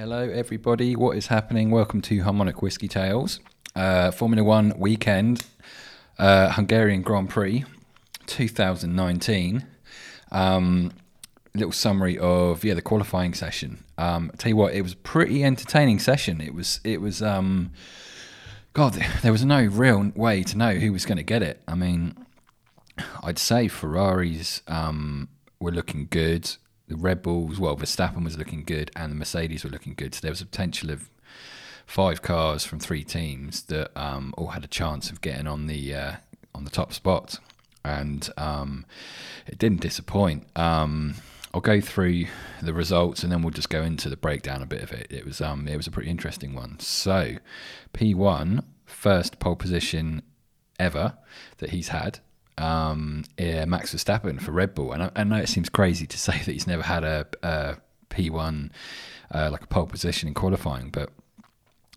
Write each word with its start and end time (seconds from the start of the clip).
Hello, 0.00 0.30
everybody. 0.30 0.94
What 0.94 1.16
is 1.16 1.26
happening? 1.26 1.72
Welcome 1.72 2.00
to 2.02 2.22
Harmonic 2.22 2.62
Whiskey 2.62 2.86
Tales. 2.86 3.40
Uh, 3.74 4.12
Formula 4.12 4.44
One 4.44 4.72
weekend, 4.78 5.44
uh, 6.20 6.52
Hungarian 6.52 7.02
Grand 7.02 7.28
Prix 7.28 7.64
2019. 8.28 9.66
Um, 10.30 10.92
little 11.52 11.72
summary 11.72 12.16
of 12.16 12.62
yeah 12.62 12.74
the 12.74 12.80
qualifying 12.80 13.34
session. 13.34 13.82
Um, 13.98 14.30
tell 14.38 14.50
you 14.50 14.56
what, 14.56 14.72
it 14.72 14.82
was 14.82 14.92
a 14.92 14.98
pretty 14.98 15.42
entertaining 15.42 15.98
session. 15.98 16.40
It 16.40 16.54
was 16.54 16.78
it 16.84 17.00
was 17.00 17.20
um, 17.20 17.72
God, 18.74 18.92
there 19.22 19.32
was 19.32 19.44
no 19.44 19.64
real 19.64 20.12
way 20.14 20.44
to 20.44 20.56
know 20.56 20.74
who 20.74 20.92
was 20.92 21.06
going 21.06 21.18
to 21.18 21.24
get 21.24 21.42
it. 21.42 21.60
I 21.66 21.74
mean, 21.74 22.16
I'd 23.24 23.40
say 23.40 23.66
Ferraris 23.66 24.62
um, 24.68 25.28
were 25.58 25.72
looking 25.72 26.06
good. 26.08 26.56
The 26.88 26.96
Red 26.96 27.22
Bulls, 27.22 27.60
well, 27.60 27.76
Verstappen 27.76 28.24
was 28.24 28.38
looking 28.38 28.64
good, 28.64 28.90
and 28.96 29.12
the 29.12 29.16
Mercedes 29.16 29.64
were 29.64 29.70
looking 29.70 29.94
good. 29.94 30.14
So 30.14 30.20
there 30.22 30.32
was 30.32 30.40
a 30.40 30.46
potential 30.46 30.90
of 30.90 31.10
five 31.86 32.22
cars 32.22 32.64
from 32.64 32.80
three 32.80 33.04
teams 33.04 33.62
that 33.64 33.90
um, 33.98 34.34
all 34.36 34.48
had 34.48 34.64
a 34.64 34.68
chance 34.68 35.10
of 35.10 35.20
getting 35.20 35.46
on 35.46 35.66
the 35.66 35.94
uh, 35.94 36.12
on 36.54 36.64
the 36.64 36.70
top 36.70 36.92
spot, 36.92 37.38
and 37.84 38.28
um, 38.36 38.86
it 39.46 39.58
didn't 39.58 39.80
disappoint. 39.80 40.46
Um, 40.56 41.14
I'll 41.54 41.60
go 41.60 41.80
through 41.80 42.26
the 42.62 42.74
results 42.74 43.22
and 43.22 43.32
then 43.32 43.42
we'll 43.42 43.50
just 43.50 43.70
go 43.70 43.82
into 43.82 44.10
the 44.10 44.16
breakdown 44.16 44.62
a 44.62 44.66
bit 44.66 44.82
of 44.82 44.92
it. 44.92 45.06
It 45.10 45.24
was 45.24 45.40
um 45.40 45.66
it 45.66 45.76
was 45.76 45.86
a 45.86 45.90
pretty 45.90 46.10
interesting 46.10 46.54
one. 46.54 46.78
So, 46.78 47.36
P1 47.94 48.64
first 48.84 49.38
pole 49.38 49.56
position 49.56 50.22
ever 50.78 51.16
that 51.58 51.70
he's 51.70 51.88
had. 51.88 52.20
Um, 52.58 53.24
yeah, 53.38 53.64
Max 53.66 53.94
Verstappen 53.94 54.40
for 54.40 54.50
Red 54.50 54.74
Bull, 54.74 54.92
and 54.92 55.04
I, 55.04 55.10
I, 55.14 55.24
know 55.24 55.36
it 55.36 55.48
seems 55.48 55.68
crazy 55.68 56.06
to 56.06 56.18
say 56.18 56.38
that 56.44 56.52
he's 56.52 56.66
never 56.66 56.82
had 56.82 57.04
a 57.04 57.26
a 57.42 57.76
P1 58.10 58.70
uh, 59.32 59.48
like 59.52 59.62
a 59.62 59.66
pole 59.66 59.86
position 59.86 60.28
in 60.28 60.34
qualifying, 60.34 60.90
but 60.90 61.10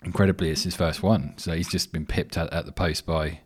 incredibly, 0.04 0.50
it's 0.50 0.64
his 0.64 0.76
first 0.76 1.02
one. 1.04 1.34
So 1.38 1.54
he's 1.54 1.70
just 1.70 1.92
been 1.92 2.06
pipped 2.06 2.38
at, 2.38 2.52
at 2.54 2.66
the 2.66 2.72
post 2.72 3.06
by 3.06 3.40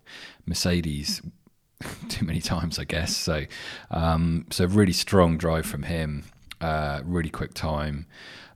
Mercedes 0.46 1.22
too 2.10 2.26
many 2.26 2.42
times, 2.42 2.80
I 2.80 2.84
guess. 2.84 3.16
So, 3.16 3.46
um, 3.92 4.46
so 4.52 4.66
really 4.66 4.94
strong 4.94 5.38
drive 5.38 5.66
from 5.66 5.84
him, 5.84 6.26
uh, 6.66 7.02
really 7.06 7.30
quick 7.30 7.54
time. 7.54 8.08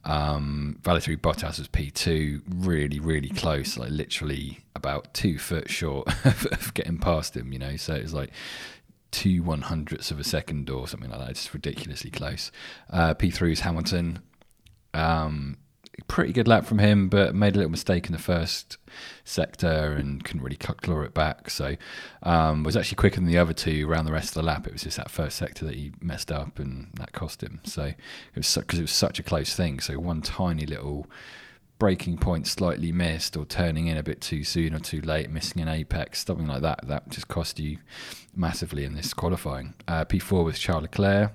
Um, 0.03 0.79
Valtteri 0.81 1.17
Bottas 1.17 1.59
was 1.59 1.67
P2, 1.67 2.41
really, 2.49 2.99
really 2.99 3.29
close, 3.29 3.77
like 3.77 3.91
literally 3.91 4.61
about 4.75 5.13
two 5.13 5.37
foot 5.37 5.69
short 5.69 6.07
of 6.25 6.73
getting 6.73 6.97
past 6.97 7.37
him, 7.37 7.53
you 7.53 7.59
know. 7.59 7.75
So 7.75 7.93
it 7.93 8.01
was 8.01 8.13
like 8.13 8.31
two 9.11 9.43
one 9.43 9.61
hundredths 9.61 10.09
of 10.09 10.19
a 10.19 10.23
second 10.23 10.69
or 10.71 10.87
something 10.87 11.11
like 11.11 11.19
that, 11.19 11.35
just 11.35 11.53
ridiculously 11.53 12.09
close. 12.09 12.51
Uh, 12.89 13.13
P3 13.13 13.49
was 13.51 13.59
Hamilton. 13.59 14.19
Um, 14.95 15.57
pretty 16.07 16.33
good 16.33 16.47
lap 16.47 16.65
from 16.65 16.79
him, 16.79 17.09
but 17.09 17.35
made 17.35 17.55
a 17.55 17.57
little 17.57 17.71
mistake 17.71 18.07
in 18.07 18.11
the 18.11 18.19
first 18.19 18.77
sector 19.23 19.93
and 19.93 20.23
couldn't 20.23 20.41
really 20.41 20.55
claw 20.55 21.01
it 21.01 21.13
back. 21.13 21.49
So 21.49 21.75
um, 22.23 22.63
was 22.63 22.77
actually 22.77 22.97
quicker 22.97 23.17
than 23.17 23.27
the 23.27 23.37
other 23.37 23.53
two 23.53 23.89
around 23.89 24.05
the 24.05 24.11
rest 24.11 24.29
of 24.29 24.33
the 24.35 24.43
lap. 24.43 24.67
It 24.67 24.73
was 24.73 24.83
just 24.83 24.97
that 24.97 25.11
first 25.11 25.37
sector 25.37 25.65
that 25.65 25.75
he 25.75 25.93
messed 26.01 26.31
up 26.31 26.59
and 26.59 26.89
that 26.95 27.11
cost 27.11 27.43
him. 27.43 27.61
So 27.63 27.83
it 27.83 27.95
was 28.35 28.55
because 28.55 28.79
it 28.79 28.83
was 28.83 28.91
such 28.91 29.19
a 29.19 29.23
close 29.23 29.55
thing. 29.55 29.79
So 29.79 29.99
one 29.99 30.21
tiny 30.21 30.65
little 30.65 31.07
braking 31.79 32.17
point 32.17 32.45
slightly 32.45 32.91
missed 32.91 33.37
or 33.37 33.45
turning 33.45 33.87
in 33.87 33.97
a 33.97 34.03
bit 34.03 34.19
too 34.19 34.43
soon 34.43 34.75
or 34.75 34.79
too 34.79 35.01
late, 35.01 35.29
missing 35.29 35.61
an 35.61 35.69
apex, 35.69 36.25
something 36.25 36.47
like 36.47 36.61
that, 36.61 36.85
that 36.87 37.09
just 37.09 37.29
cost 37.29 37.59
you 37.59 37.77
massively 38.35 38.83
in 38.83 38.95
this 38.95 39.13
qualifying. 39.13 39.73
Uh, 39.87 40.03
P4 40.05 40.43
was 40.43 40.59
Charles 40.59 40.83
Leclerc. 40.83 41.31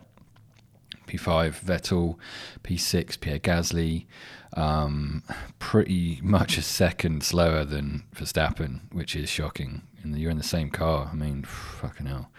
P5 1.07 1.61
Vettel, 1.61 2.17
P6 2.63 3.21
Pierre 3.21 3.39
Gasly, 3.39 4.07
um, 4.55 5.23
pretty 5.59 6.21
much 6.23 6.59
a 6.59 6.63
second 6.63 7.23
slower 7.23 7.65
than 7.65 8.05
Verstappen, 8.15 8.81
which 8.93 9.17
is 9.17 9.29
shocking. 9.29 9.83
And 10.03 10.17
you're 10.19 10.31
in 10.31 10.39
the 10.39 10.43
same 10.43 10.71
car. 10.71 11.11
I 11.13 11.15
mean, 11.15 11.45
fucking 11.45 12.07
hell. 12.07 12.31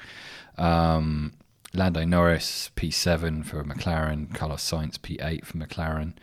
Um, 0.57 1.33
Lando 1.73 2.05
Norris 2.05 2.71
P7 2.77 3.45
for 3.45 3.63
McLaren, 3.63 4.33
Carlos 4.33 4.63
Sainz 4.63 4.97
P8 4.97 5.43
for 5.45 5.57
McLaren. 5.57 6.13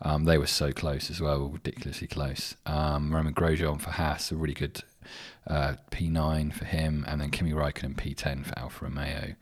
Um, 0.00 0.24
they 0.24 0.38
were 0.38 0.46
so 0.46 0.72
close 0.72 1.10
as 1.10 1.20
well, 1.20 1.48
ridiculously 1.48 2.08
close. 2.08 2.56
Um, 2.64 3.14
Romain 3.14 3.34
Grosjean 3.34 3.80
for 3.80 3.90
Haas, 3.90 4.32
a 4.32 4.36
really 4.36 4.54
good 4.54 4.82
uh, 5.46 5.74
P9 5.90 6.52
for 6.52 6.64
him, 6.64 7.04
and 7.08 7.20
then 7.20 7.30
Kimi 7.30 7.52
Raikkonen 7.52 7.94
P10 7.94 8.46
for 8.46 8.58
Alfa 8.58 8.84
Romeo. 8.84 9.34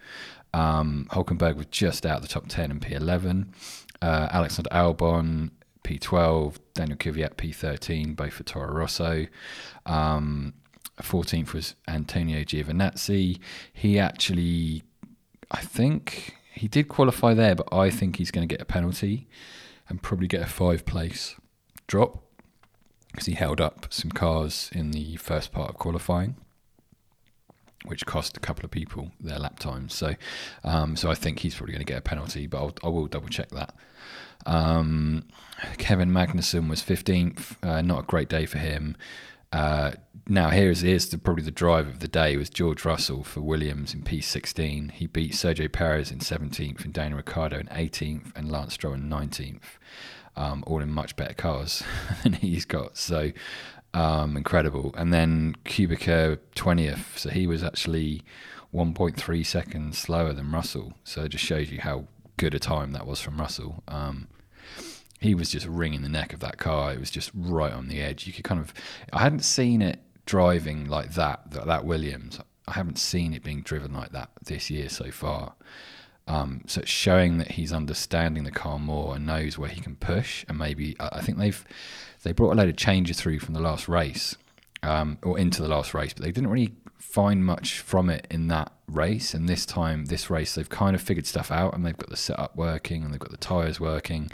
Um, 0.52 1.06
Hulkenberg 1.10 1.56
was 1.56 1.66
just 1.66 2.04
out 2.04 2.22
the 2.22 2.28
top 2.28 2.48
10 2.48 2.70
in 2.70 2.80
P11. 2.80 3.48
Uh, 4.02 4.28
Alexander 4.30 4.70
Albon, 4.70 5.50
P12. 5.84 6.56
Daniel 6.74 6.96
Kvyat, 6.96 7.34
P13, 7.34 8.16
both 8.16 8.32
for 8.32 8.42
Toro 8.42 8.72
Rosso. 8.72 9.26
Um, 9.86 10.54
14th 11.02 11.52
was 11.52 11.74
Antonio 11.88 12.40
Giovinazzi. 12.40 13.38
He 13.72 13.98
actually, 13.98 14.82
I 15.50 15.60
think, 15.60 16.36
he 16.52 16.68
did 16.68 16.88
qualify 16.88 17.34
there, 17.34 17.54
but 17.54 17.72
I 17.72 17.90
think 17.90 18.16
he's 18.16 18.30
going 18.30 18.46
to 18.46 18.52
get 18.52 18.62
a 18.62 18.66
penalty 18.66 19.28
and 19.88 20.02
probably 20.02 20.26
get 20.26 20.42
a 20.42 20.46
five 20.46 20.84
place 20.84 21.36
drop 21.86 22.22
because 23.10 23.26
he 23.26 23.34
held 23.34 23.60
up 23.60 23.86
some 23.90 24.10
cars 24.10 24.70
in 24.72 24.92
the 24.92 25.16
first 25.16 25.52
part 25.52 25.70
of 25.70 25.76
qualifying 25.76 26.36
which 27.84 28.04
cost 28.04 28.36
a 28.36 28.40
couple 28.40 28.64
of 28.64 28.70
people 28.70 29.10
their 29.20 29.38
lap 29.38 29.58
times. 29.58 29.94
So, 29.94 30.14
um, 30.64 30.96
so 30.96 31.10
I 31.10 31.14
think 31.14 31.40
he's 31.40 31.54
probably 31.54 31.72
going 31.72 31.84
to 31.84 31.90
get 31.90 31.98
a 31.98 32.02
penalty, 32.02 32.46
but 32.46 32.58
I'll, 32.58 32.74
I 32.84 32.88
will 32.88 33.06
double 33.06 33.28
check 33.28 33.48
that. 33.50 33.74
Um, 34.46 35.24
Kevin 35.78 36.10
Magnussen 36.10 36.68
was 36.68 36.82
15th. 36.82 37.56
Uh, 37.62 37.82
not 37.82 38.00
a 38.00 38.02
great 38.02 38.28
day 38.28 38.46
for 38.46 38.58
him. 38.58 38.96
Uh, 39.52 39.92
now 40.28 40.50
here's 40.50 40.82
here's 40.82 41.08
the, 41.08 41.18
probably 41.18 41.42
the 41.42 41.50
drive 41.50 41.88
of 41.88 41.98
the 41.98 42.06
day 42.06 42.36
was 42.36 42.48
George 42.48 42.84
Russell 42.84 43.24
for 43.24 43.40
Williams 43.40 43.94
in 43.94 44.02
P16. 44.02 44.92
He 44.92 45.06
beat 45.08 45.32
Sergio 45.32 45.70
Perez 45.70 46.12
in 46.12 46.20
17th 46.20 46.84
and 46.84 46.92
Daniel 46.92 47.16
Ricciardo 47.16 47.58
in 47.58 47.66
18th 47.66 48.36
and 48.36 48.50
Lance 48.50 48.74
Stroll 48.74 48.94
in 48.94 49.10
19th. 49.10 49.78
Um, 50.36 50.64
all 50.66 50.80
in 50.80 50.90
much 50.90 51.16
better 51.16 51.34
cars 51.34 51.82
than 52.22 52.34
he's 52.34 52.64
got. 52.64 52.96
So 52.96 53.32
um, 53.92 54.36
incredible. 54.36 54.94
And 54.96 55.12
then 55.12 55.56
Kubica 55.64 56.38
20th. 56.54 57.18
So 57.18 57.30
he 57.30 57.46
was 57.46 57.62
actually 57.62 58.22
1.3 58.74 59.46
seconds 59.46 59.98
slower 59.98 60.32
than 60.32 60.52
Russell. 60.52 60.94
So 61.04 61.24
it 61.24 61.30
just 61.30 61.44
shows 61.44 61.70
you 61.70 61.80
how 61.80 62.04
good 62.36 62.54
a 62.54 62.58
time 62.58 62.92
that 62.92 63.06
was 63.06 63.20
from 63.20 63.38
Russell. 63.38 63.82
Um, 63.88 64.28
he 65.20 65.34
was 65.34 65.50
just 65.50 65.66
wringing 65.66 66.02
the 66.02 66.08
neck 66.08 66.32
of 66.32 66.40
that 66.40 66.58
car. 66.58 66.92
It 66.92 67.00
was 67.00 67.10
just 67.10 67.30
right 67.34 67.72
on 67.72 67.88
the 67.88 68.00
edge. 68.00 68.26
You 68.26 68.32
could 68.32 68.44
kind 68.44 68.60
of, 68.60 68.72
I 69.12 69.20
hadn't 69.20 69.44
seen 69.44 69.82
it 69.82 70.00
driving 70.24 70.88
like 70.88 71.14
that, 71.14 71.50
that, 71.50 71.66
that 71.66 71.84
Williams. 71.84 72.40
I 72.66 72.72
haven't 72.72 72.98
seen 72.98 73.34
it 73.34 73.42
being 73.42 73.62
driven 73.62 73.92
like 73.92 74.12
that 74.12 74.30
this 74.42 74.70
year 74.70 74.88
so 74.88 75.10
far. 75.10 75.54
Um, 76.30 76.62
so 76.68 76.82
it's 76.82 76.90
showing 76.90 77.38
that 77.38 77.52
he's 77.52 77.72
understanding 77.72 78.44
the 78.44 78.52
car 78.52 78.78
more 78.78 79.16
and 79.16 79.26
knows 79.26 79.58
where 79.58 79.68
he 79.68 79.80
can 79.80 79.96
push. 79.96 80.44
And 80.48 80.56
maybe 80.56 80.94
I 81.00 81.20
think 81.22 81.38
they've 81.38 81.64
they 82.22 82.30
brought 82.30 82.52
a 82.52 82.54
load 82.54 82.68
of 82.68 82.76
changes 82.76 83.20
through 83.20 83.40
from 83.40 83.54
the 83.54 83.60
last 83.60 83.88
race, 83.88 84.36
um, 84.84 85.18
or 85.24 85.38
into 85.38 85.60
the 85.60 85.68
last 85.68 85.92
race, 85.92 86.12
but 86.12 86.22
they 86.22 86.30
didn't 86.30 86.50
really 86.50 86.72
find 86.98 87.44
much 87.44 87.80
from 87.80 88.08
it 88.08 88.28
in 88.30 88.46
that 88.46 88.72
race. 88.86 89.34
And 89.34 89.48
this 89.48 89.66
time, 89.66 90.04
this 90.04 90.30
race, 90.30 90.54
they've 90.54 90.68
kind 90.68 90.94
of 90.94 91.02
figured 91.02 91.26
stuff 91.26 91.50
out, 91.50 91.74
and 91.74 91.84
they've 91.84 91.96
got 91.96 92.10
the 92.10 92.16
setup 92.16 92.54
working, 92.54 93.02
and 93.02 93.12
they've 93.12 93.18
got 93.18 93.32
the 93.32 93.36
tyres 93.36 93.80
working, 93.80 94.30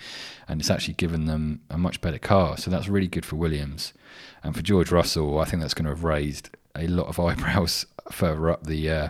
and 0.48 0.60
it's 0.60 0.70
actually 0.70 0.94
given 0.94 1.24
them 1.24 1.62
a 1.70 1.78
much 1.78 2.02
better 2.02 2.18
car. 2.18 2.58
So 2.58 2.70
that's 2.70 2.88
really 2.88 3.08
good 3.08 3.24
for 3.24 3.36
Williams, 3.36 3.94
and 4.42 4.54
for 4.54 4.60
George 4.60 4.92
Russell. 4.92 5.38
I 5.38 5.46
think 5.46 5.62
that's 5.62 5.74
going 5.74 5.86
to 5.86 5.92
have 5.92 6.04
raised 6.04 6.50
a 6.74 6.88
lot 6.88 7.06
of 7.06 7.18
eyebrows 7.26 7.86
further 8.10 8.50
up 8.50 8.64
the 8.64 8.90
uh, 8.90 9.08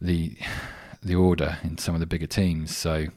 the 0.00 0.36
the 1.02 1.14
order 1.14 1.58
in 1.62 1.78
some 1.78 1.94
of 1.94 2.00
the 2.00 2.06
bigger 2.06 2.26
teams. 2.26 2.76
So 2.76 3.08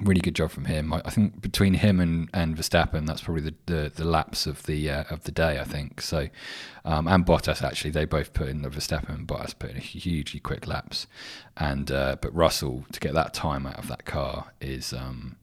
really 0.00 0.20
good 0.20 0.34
job 0.34 0.50
from 0.50 0.64
him. 0.66 0.92
I, 0.92 1.02
I, 1.04 1.10
think 1.10 1.40
between 1.40 1.74
him 1.74 2.00
and, 2.00 2.28
and 2.32 2.56
Verstappen, 2.56 3.06
that's 3.06 3.22
probably 3.22 3.42
the, 3.42 3.54
the, 3.66 3.92
the 3.94 4.04
laps 4.04 4.46
of 4.46 4.64
the 4.64 4.90
uh, 4.90 5.04
of 5.10 5.24
the 5.24 5.32
day. 5.32 5.58
I 5.58 5.64
think 5.64 6.00
so, 6.00 6.28
um, 6.84 7.06
and 7.06 7.26
Bottas 7.26 7.62
actually 7.62 7.90
they 7.90 8.04
both 8.04 8.32
put 8.32 8.48
in 8.48 8.62
the 8.62 8.68
Verstappen 8.68 9.10
and 9.10 9.28
Bottas 9.28 9.58
put 9.58 9.70
in 9.70 9.76
a 9.76 9.80
hugely 9.80 10.40
quick 10.40 10.66
laps, 10.66 11.06
and 11.56 11.90
uh, 11.90 12.16
but 12.20 12.34
Russell 12.34 12.84
to 12.92 13.00
get 13.00 13.14
that 13.14 13.34
time 13.34 13.66
out 13.66 13.78
of 13.78 13.88
that 13.88 14.04
car 14.04 14.52
is. 14.60 14.92
Um, 14.92 15.36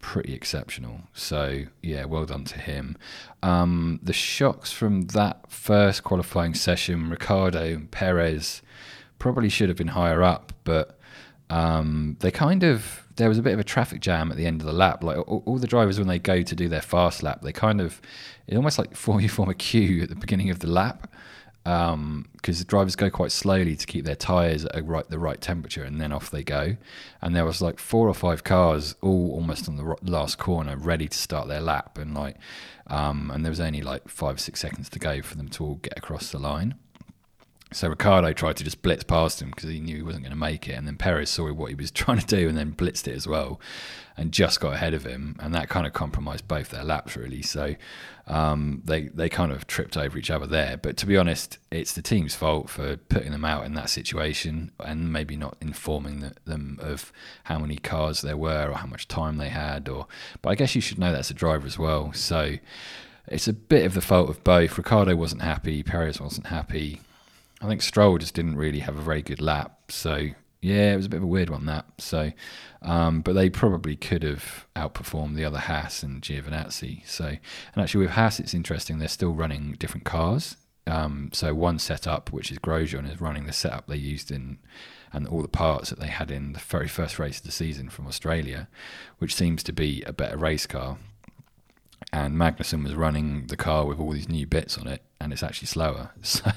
pretty 0.00 0.32
exceptional. 0.32 1.02
So 1.12 1.64
yeah, 1.82 2.06
well 2.06 2.24
done 2.24 2.44
to 2.44 2.58
him. 2.58 2.96
Um, 3.42 4.00
the 4.02 4.14
shocks 4.14 4.72
from 4.72 5.02
that 5.08 5.52
first 5.52 6.04
qualifying 6.04 6.54
session, 6.54 7.10
Ricciardo 7.10 7.62
and 7.62 7.90
Perez 7.90 8.62
probably 9.20 9.48
should 9.48 9.68
have 9.68 9.78
been 9.78 9.88
higher 9.88 10.24
up, 10.24 10.52
but 10.64 10.98
um, 11.48 12.16
they 12.18 12.32
kind 12.32 12.64
of 12.64 13.06
there 13.16 13.28
was 13.28 13.38
a 13.38 13.42
bit 13.42 13.52
of 13.52 13.60
a 13.60 13.64
traffic 13.64 14.00
jam 14.00 14.30
at 14.30 14.36
the 14.36 14.46
end 14.46 14.60
of 14.60 14.66
the 14.66 14.72
lap. 14.72 15.04
Like 15.04 15.18
all, 15.18 15.42
all, 15.44 15.58
the 15.58 15.66
drivers, 15.66 15.98
when 15.98 16.08
they 16.08 16.18
go 16.18 16.42
to 16.42 16.56
do 16.56 16.68
their 16.68 16.80
fast 16.80 17.22
lap, 17.22 17.42
they 17.42 17.52
kind 17.52 17.80
of 17.80 18.00
it 18.48 18.56
almost 18.56 18.78
like 18.78 18.96
form 18.96 19.20
you 19.24 19.28
form 19.28 19.48
a 19.48 19.54
queue 19.54 20.02
at 20.02 20.08
the 20.08 20.16
beginning 20.16 20.50
of 20.50 20.60
the 20.60 20.66
lap. 20.66 21.08
because 21.62 21.92
um, 21.92 22.26
the 22.42 22.64
drivers 22.64 22.96
go 22.96 23.10
quite 23.10 23.30
slowly 23.30 23.76
to 23.76 23.86
keep 23.86 24.04
their 24.06 24.16
tyres 24.16 24.64
at 24.64 24.86
right, 24.86 25.08
the 25.10 25.18
right 25.18 25.40
temperature, 25.40 25.84
and 25.84 26.00
then 26.00 26.12
off 26.12 26.30
they 26.30 26.42
go. 26.42 26.76
And 27.20 27.36
there 27.36 27.44
was 27.44 27.60
like 27.60 27.78
four 27.78 28.08
or 28.08 28.14
five 28.14 28.42
cars, 28.42 28.94
all 29.02 29.32
almost 29.32 29.68
on 29.68 29.76
the 29.76 29.96
last 30.02 30.38
corner, 30.38 30.76
ready 30.76 31.08
to 31.08 31.18
start 31.18 31.46
their 31.48 31.60
lap, 31.60 31.98
and 31.98 32.14
like, 32.14 32.36
um, 32.86 33.30
and 33.30 33.44
there 33.44 33.50
was 33.50 33.60
only 33.60 33.82
like 33.82 34.08
five 34.08 34.40
six 34.40 34.60
seconds 34.60 34.88
to 34.88 34.98
go 34.98 35.20
for 35.20 35.36
them 35.36 35.48
to 35.48 35.64
all 35.64 35.74
get 35.74 35.98
across 35.98 36.30
the 36.30 36.38
line. 36.38 36.76
So 37.72 37.88
Ricciardo 37.88 38.32
tried 38.32 38.56
to 38.56 38.64
just 38.64 38.82
blitz 38.82 39.04
past 39.04 39.40
him 39.40 39.50
because 39.50 39.70
he 39.70 39.78
knew 39.78 39.96
he 39.96 40.02
wasn't 40.02 40.24
going 40.24 40.32
to 40.32 40.36
make 40.36 40.68
it, 40.68 40.72
and 40.72 40.88
then 40.88 40.96
Perez 40.96 41.30
saw 41.30 41.52
what 41.52 41.68
he 41.68 41.76
was 41.76 41.90
trying 41.92 42.18
to 42.18 42.26
do 42.26 42.48
and 42.48 42.58
then 42.58 42.72
blitzed 42.72 43.06
it 43.06 43.14
as 43.14 43.28
well, 43.28 43.60
and 44.16 44.32
just 44.32 44.60
got 44.60 44.74
ahead 44.74 44.92
of 44.92 45.04
him, 45.04 45.36
and 45.38 45.54
that 45.54 45.68
kind 45.68 45.86
of 45.86 45.92
compromised 45.92 46.48
both 46.48 46.70
their 46.70 46.82
laps 46.82 47.16
really. 47.16 47.42
So 47.42 47.76
um, 48.26 48.82
they 48.84 49.02
they 49.04 49.28
kind 49.28 49.52
of 49.52 49.68
tripped 49.68 49.96
over 49.96 50.18
each 50.18 50.32
other 50.32 50.48
there. 50.48 50.76
But 50.78 50.96
to 50.98 51.06
be 51.06 51.16
honest, 51.16 51.58
it's 51.70 51.92
the 51.92 52.02
team's 52.02 52.34
fault 52.34 52.68
for 52.68 52.96
putting 52.96 53.30
them 53.30 53.44
out 53.44 53.64
in 53.64 53.74
that 53.74 53.88
situation 53.88 54.72
and 54.80 55.12
maybe 55.12 55.36
not 55.36 55.56
informing 55.60 56.20
the, 56.20 56.34
them 56.44 56.76
of 56.82 57.12
how 57.44 57.60
many 57.60 57.76
cars 57.76 58.20
there 58.20 58.36
were 58.36 58.70
or 58.70 58.74
how 58.74 58.86
much 58.86 59.06
time 59.06 59.36
they 59.36 59.48
had. 59.48 59.88
Or 59.88 60.08
but 60.42 60.50
I 60.50 60.54
guess 60.56 60.74
you 60.74 60.80
should 60.80 60.98
know 60.98 61.12
that 61.12 61.20
as 61.20 61.30
a 61.30 61.34
driver 61.34 61.68
as 61.68 61.78
well. 61.78 62.12
So 62.14 62.56
it's 63.28 63.46
a 63.46 63.52
bit 63.52 63.86
of 63.86 63.94
the 63.94 64.00
fault 64.00 64.28
of 64.28 64.42
both. 64.42 64.76
Ricciardo 64.76 65.14
wasn't 65.14 65.42
happy, 65.42 65.84
Perez 65.84 66.20
wasn't 66.20 66.48
happy 66.48 67.00
I 67.60 67.66
think 67.66 67.82
Stroll 67.82 68.18
just 68.18 68.34
didn't 68.34 68.56
really 68.56 68.80
have 68.80 68.96
a 68.96 69.02
very 69.02 69.22
good 69.22 69.40
lap. 69.40 69.90
So 69.90 70.28
yeah, 70.62 70.92
it 70.92 70.96
was 70.96 71.06
a 71.06 71.08
bit 71.08 71.18
of 71.18 71.24
a 71.24 71.26
weird 71.28 71.50
one 71.50 71.66
that. 71.66 71.86
So, 71.98 72.32
um, 72.82 73.22
but 73.22 73.34
they 73.34 73.50
probably 73.50 73.96
could 73.96 74.22
have 74.22 74.66
outperformed 74.76 75.36
the 75.36 75.44
other 75.44 75.58
Haas 75.58 76.02
and 76.02 76.22
Giovinazzi. 76.22 77.06
So, 77.06 77.26
and 77.26 77.38
actually 77.82 78.02
with 78.06 78.14
Haas, 78.14 78.40
it's 78.40 78.54
interesting. 78.54 78.98
They're 78.98 79.08
still 79.08 79.32
running 79.32 79.76
different 79.78 80.04
cars. 80.04 80.56
Um, 80.86 81.30
so 81.32 81.54
one 81.54 81.78
setup, 81.78 82.32
which 82.32 82.50
is 82.50 82.58
Grosjean, 82.58 83.10
is 83.10 83.20
running 83.20 83.46
the 83.46 83.52
setup 83.52 83.86
they 83.86 83.96
used 83.96 84.30
in 84.30 84.58
and 85.12 85.26
all 85.26 85.42
the 85.42 85.48
parts 85.48 85.90
that 85.90 85.98
they 85.98 86.06
had 86.06 86.30
in 86.30 86.52
the 86.52 86.60
very 86.60 86.86
first 86.86 87.18
race 87.18 87.38
of 87.38 87.44
the 87.44 87.50
season 87.50 87.88
from 87.88 88.06
Australia, 88.06 88.68
which 89.18 89.34
seems 89.34 89.62
to 89.64 89.72
be 89.72 90.02
a 90.06 90.12
better 90.12 90.36
race 90.36 90.66
car 90.66 90.98
and 92.12 92.36
Magnussen 92.36 92.82
was 92.82 92.94
running 92.94 93.46
the 93.46 93.56
car 93.56 93.86
with 93.86 94.00
all 94.00 94.12
these 94.12 94.28
new 94.28 94.46
bits 94.46 94.78
on 94.78 94.86
it, 94.86 95.02
and 95.20 95.32
it's 95.32 95.42
actually 95.42 95.66
slower. 95.66 96.10
So 96.22 96.50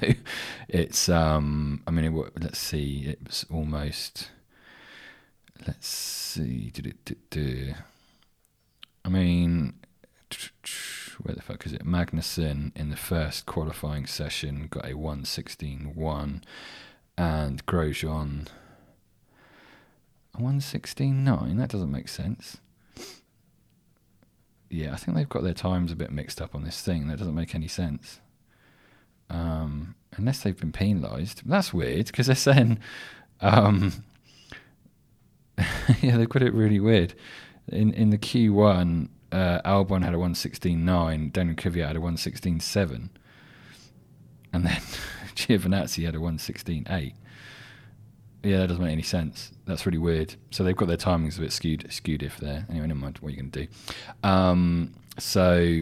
it's, 0.68 1.10
um, 1.10 1.83
I 1.88 1.92
mean, 1.92 2.06
it, 2.06 2.42
let's 2.42 2.60
see, 2.60 3.06
it 3.07 3.19
was 3.25 3.45
almost, 3.51 4.30
let's 5.68 5.88
see, 5.88 6.69
did 6.71 6.88
it, 6.88 7.30
did, 7.30 7.75
I 9.04 9.10
mean, 9.10 9.74
where 11.21 11.36
the 11.36 11.42
fuck 11.42 11.65
is 11.65 11.74
it? 11.74 11.86
Magnussen 11.86 12.71
in 12.75 12.89
the 12.89 12.95
first 12.95 13.45
qualifying 13.45 14.06
session 14.06 14.68
got 14.69 14.86
a 14.86 14.94
116.1, 14.94 16.42
and 17.18 17.65
Grosjean 17.65 18.48
116.9. 20.36 21.57
That 21.57 21.69
doesn't 21.69 21.92
make 21.92 22.07
sense 22.07 22.57
yeah, 24.74 24.92
I 24.92 24.95
think 24.95 25.15
they've 25.15 25.30
got 25.30 25.44
their 25.44 25.54
times 25.54 25.92
a 25.92 25.95
bit 25.95 26.12
mixed 26.12 26.42
up 26.42 26.56
on 26.56 26.63
this 26.63 26.81
thing. 26.81 27.07
That 27.07 27.19
doesn't 27.19 27.36
make 27.36 27.54
any 27.54 27.68
sense. 27.68 28.19
Um, 29.34 29.96
unless 30.18 30.42
they've 30.42 30.58
been 30.58 30.72
penalised. 30.72 31.42
That's 31.46 31.74
weird 31.74 32.06
because 32.08 32.28
they're 32.28 32.36
saying, 32.36 32.80
um, 33.42 34.04
yeah, 36.02 36.18
they've 36.18 36.30
got 36.30 36.44
it 36.44 36.54
really 36.54 36.80
weird. 36.80 37.14
In 37.68 37.94
in 37.94 38.10
the 38.10 38.18
Q1, 38.18 39.10
uh, 39.32 39.62
Albon 39.66 40.04
had 40.04 40.14
a 40.14 40.18
116.9, 40.18 41.34
Daniel 41.34 41.56
Kvyat 41.56 41.88
had 41.88 41.96
a 41.96 42.00
116.7, 42.00 43.10
and 44.54 44.66
then 44.66 44.82
Giovinazzi 45.36 46.06
had 46.06 46.16
a 46.16 46.20
116.8. 46.20 47.14
Yeah, 48.44 48.58
that 48.58 48.68
doesn't 48.68 48.84
make 48.84 48.92
any 48.92 49.02
sense. 49.02 49.54
That's 49.66 49.86
really 49.86 49.98
weird. 49.98 50.36
So 50.52 50.66
they've 50.66 50.76
got 50.76 50.90
their 50.90 50.98
timings 50.98 51.38
a 51.38 51.42
bit 51.42 51.54
skewed, 51.54 51.88
skewed 51.90 52.22
if 52.22 52.38
there. 52.38 52.66
Anyway, 52.70 52.88
never 52.88 53.00
mind. 53.00 53.18
What 53.20 53.32
you're 53.32 53.42
going 53.42 53.52
to 53.52 53.66
do? 53.66 54.28
Um, 54.28 54.94
so 55.18 55.82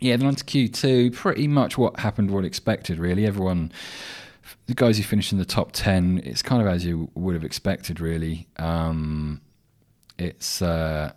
yeah, 0.00 0.16
then 0.16 0.26
on 0.26 0.34
to 0.34 0.44
Q2. 0.44 1.14
Pretty 1.14 1.48
much 1.48 1.78
what 1.78 2.00
happened, 2.00 2.30
what 2.30 2.44
expected. 2.44 2.98
Really, 2.98 3.26
everyone, 3.26 3.72
the 4.66 4.74
guys 4.74 4.96
who 4.96 5.02
finished 5.02 5.32
in 5.32 5.38
the 5.38 5.44
top 5.44 5.72
ten, 5.72 6.20
it's 6.24 6.42
kind 6.42 6.60
of 6.60 6.68
as 6.68 6.84
you 6.84 7.10
would 7.14 7.34
have 7.34 7.44
expected. 7.44 8.00
Really, 8.00 8.46
um, 8.56 9.40
it's 10.18 10.62
uh, 10.62 11.12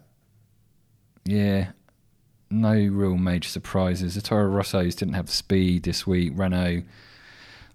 yeah, 1.25 1.69
no 2.49 2.73
real 2.73 3.17
major 3.17 3.49
surprises. 3.49 4.21
Toro 4.21 4.49
Rossos 4.49 4.95
didn't 4.95 5.15
have 5.15 5.27
the 5.27 5.33
speed 5.33 5.83
this 5.83 6.05
week. 6.05 6.33
Renault 6.35 6.83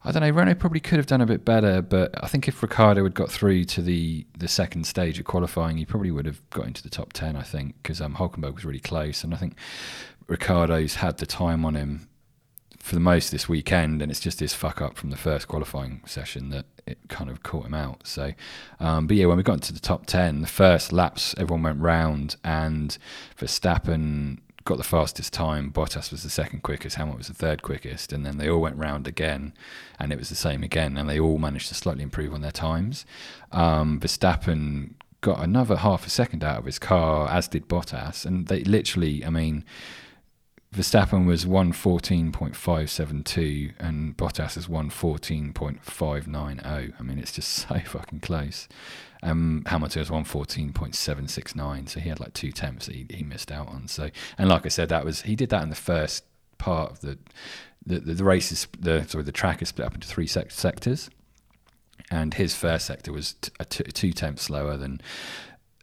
I 0.05 0.11
don't 0.11 0.23
know. 0.23 0.31
Renault 0.31 0.57
probably 0.57 0.81
could 0.81 0.97
have 0.97 1.07
done 1.07 1.21
a 1.21 1.27
bit 1.27 1.45
better, 1.45 1.81
but 1.81 2.13
I 2.23 2.27
think 2.27 2.49
if 2.49 2.61
Ricciardo 2.61 3.05
had 3.05 3.15
got 3.15 3.31
through 3.31 3.65
to 3.67 3.83
the, 3.83 4.27
the 4.37 4.49
second 4.49 4.85
stage 4.85 5.19
of 5.21 5.27
qualifying, 5.27 5.77
he 5.77 5.85
probably 5.85 6.11
would 6.11 6.27
have 6.27 6.41
got 6.51 6.67
into 6.67 6.83
the 6.83 6.89
top 6.89 7.13
ten. 7.13 7.37
I 7.37 7.43
think 7.43 7.77
because 7.83 8.01
um, 8.01 8.17
Hulkenberg 8.17 8.55
was 8.57 8.65
really 8.65 8.81
close, 8.81 9.23
and 9.23 9.33
I 9.33 9.37
think 9.37 9.57
Ricciardo's 10.33 10.95
had 10.95 11.19
the 11.19 11.27
time 11.27 11.63
on 11.63 11.75
him 11.75 12.09
for 12.79 12.95
the 12.95 13.01
most 13.01 13.31
this 13.31 13.51
weekend, 13.51 14.01
and 14.01 14.11
it's 14.11 14.19
just 14.19 14.41
his 14.41 14.55
fuck 14.55 14.81
up 14.81 14.97
from 14.97 15.11
the 15.11 15.17
first 15.19 15.47
qualifying 15.47 16.01
session 16.07 16.49
that 16.49 16.65
it 16.87 16.99
kind 17.09 17.29
of 17.29 17.43
caught 17.43 17.67
him 17.67 17.75
out. 17.75 18.07
So, 18.07 18.33
um, 18.81 19.07
but 19.07 19.17
yeah, 19.19 19.27
when 19.27 19.37
we 19.37 19.43
got 19.43 19.55
into 19.55 19.75
the 19.75 19.79
top 19.79 20.07
ten, 20.07 20.41
the 20.41 20.47
first 20.49 20.91
laps 20.91 21.35
everyone 21.37 21.63
went 21.63 21.81
round, 21.81 22.37
and 22.43 22.97
Verstappen 23.39 24.39
got 24.65 24.79
the 24.79 24.85
fastest 24.85 25.35
time. 25.35 25.71
Bottas 25.71 26.11
was 26.11 26.23
the 26.23 26.31
second 26.31 26.63
quickest. 26.63 26.97
Hamilton 26.97 27.19
was 27.19 27.29
the 27.29 27.35
third 27.35 27.63
quickest, 27.63 28.11
and 28.11 28.25
then 28.25 28.39
they 28.39 28.49
all 28.49 28.63
went 28.63 28.77
round 28.77 29.07
again, 29.07 29.53
and 29.99 30.13
it 30.13 30.19
was 30.19 30.31
the 30.31 30.35
same 30.35 30.63
again. 30.63 30.97
And 30.97 31.11
they 31.11 31.21
all 31.21 31.37
managed 31.37 31.69
to 31.69 31.75
slightly 31.75 32.03
improve 32.03 32.33
on 32.33 32.41
their 32.41 32.51
times. 32.51 33.05
Um, 33.53 34.01
Verstappen 34.01 34.95
got 35.21 35.45
another 35.45 35.77
half 35.77 36.07
a 36.07 36.11
second 36.11 36.43
out 36.43 36.61
of 36.61 36.65
his 36.65 36.79
car, 36.79 37.29
as 37.29 37.49
did 37.49 37.69
Bottas, 37.69 38.25
and 38.25 38.47
they 38.47 38.65
literally, 38.65 39.27
I 39.27 39.29
mean. 39.29 39.65
Verstappen 40.73 41.27
was 41.27 41.45
114.572 41.45 43.75
and 43.79 44.17
Bottas 44.17 44.57
is 44.57 44.69
114.590. 44.69 46.93
I 46.99 47.03
mean, 47.03 47.19
it's 47.19 47.33
just 47.33 47.53
so 47.69 47.79
fucking 47.79 48.21
close. 48.21 48.69
Um, 49.23 49.65
Hamilton 49.67 50.01
was 50.01 50.09
114.769, 50.09 51.91
so 51.91 52.01
he 52.01 52.09
had 52.09 52.21
like 52.21 52.33
two 52.33 52.53
temps 52.53 52.87
that 52.87 52.95
he, 52.95 53.05
he 53.11 53.23
missed 53.23 53.53
out 53.53 53.69
on. 53.69 53.87
So, 53.87 54.09
and 54.39 54.49
like 54.49 54.65
I 54.65 54.71
said, 54.71 54.89
that 54.89 55.05
was 55.05 55.21
he 55.23 55.37
did 55.37 55.51
that 55.51 55.63
in 55.63 55.69
the 55.69 55.77
first 55.77 56.25
part 56.59 56.91
of 56.91 57.01
the 57.01 57.19
the, 57.85 57.99
the, 57.99 58.15
the 58.15 58.25
race 58.25 58.53
is 58.53 58.69
the 58.79 59.05
sorry 59.07 59.25
the 59.25 59.33
track 59.33 59.61
is 59.61 59.69
split 59.69 59.87
up 59.87 59.95
into 59.95 60.09
three 60.09 60.27
sec- 60.27 60.51
sectors, 60.51 61.11
and 62.11 62.35
his 62.35 62.55
first 62.55 62.87
sector 62.87 63.13
was 63.13 63.35
t- 63.35 63.51
a 63.61 63.65
t- 63.65 63.85
two 63.85 64.13
tenths 64.13 64.43
slower 64.43 64.77
than 64.77 65.01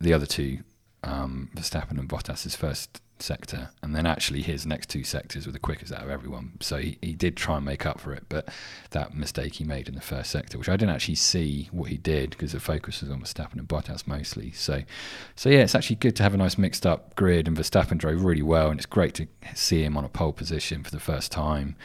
the 0.01 0.13
other 0.13 0.25
two, 0.25 0.59
um, 1.03 1.50
Verstappen 1.56 2.00
and 2.00 2.09
Bottas's 2.09 2.56
first 2.56 3.01
sector, 3.21 3.69
and 3.81 3.95
then 3.95 4.06
actually 4.06 4.42
his 4.42 4.66
next 4.66 4.90
two 4.90 5.04
sectors 5.04 5.45
were 5.45 5.52
the 5.52 5.59
quickest 5.59 5.92
out 5.92 6.04
of 6.04 6.09
everyone. 6.09 6.54
So 6.59 6.78
he, 6.78 6.97
he 7.02 7.14
did 7.14 7.35
try 7.35 7.57
and 7.57 7.66
make 7.66 7.85
up 7.85 7.99
for 7.99 8.14
it, 8.14 8.23
but 8.30 8.49
that 8.92 9.14
mistake 9.14 9.56
he 9.56 9.64
made 9.64 9.88
in 9.88 9.95
the 9.95 10.02
first 10.02 10.31
sector, 10.31 10.57
which 10.57 10.69
I 10.69 10.78
didn't 10.78 10.95
actually 10.95 11.16
see 11.16 11.69
what 11.71 11.90
he 11.90 11.97
did 11.97 12.31
because 12.31 12.52
the 12.52 12.59
focus 12.59 13.02
was 13.02 13.11
on 13.11 13.21
Verstappen 13.21 13.59
and 13.59 13.68
Bottas 13.68 14.07
mostly. 14.07 14.52
So, 14.52 14.83
so 15.35 15.49
yeah, 15.49 15.59
it's 15.59 15.76
actually 15.76 15.97
good 15.97 16.16
to 16.18 16.23
have 16.23 16.33
a 16.33 16.38
nice 16.38 16.57
mixed 16.57 16.85
up 16.85 17.16
grid, 17.16 17.47
and 17.47 17.57
Verstappen 17.57 17.97
drove 17.97 18.23
really 18.23 18.42
well, 18.42 18.69
and 18.69 18.80
it's 18.80 18.85
great 18.85 19.14
to 19.16 19.28
see 19.56 19.83
him 19.83 19.97
on 19.97 20.06
a 20.06 20.09
pole 20.09 20.33
position 20.33 20.83
for 20.83 20.92
the 20.92 20.99
first 20.99 21.31
time. 21.31 21.76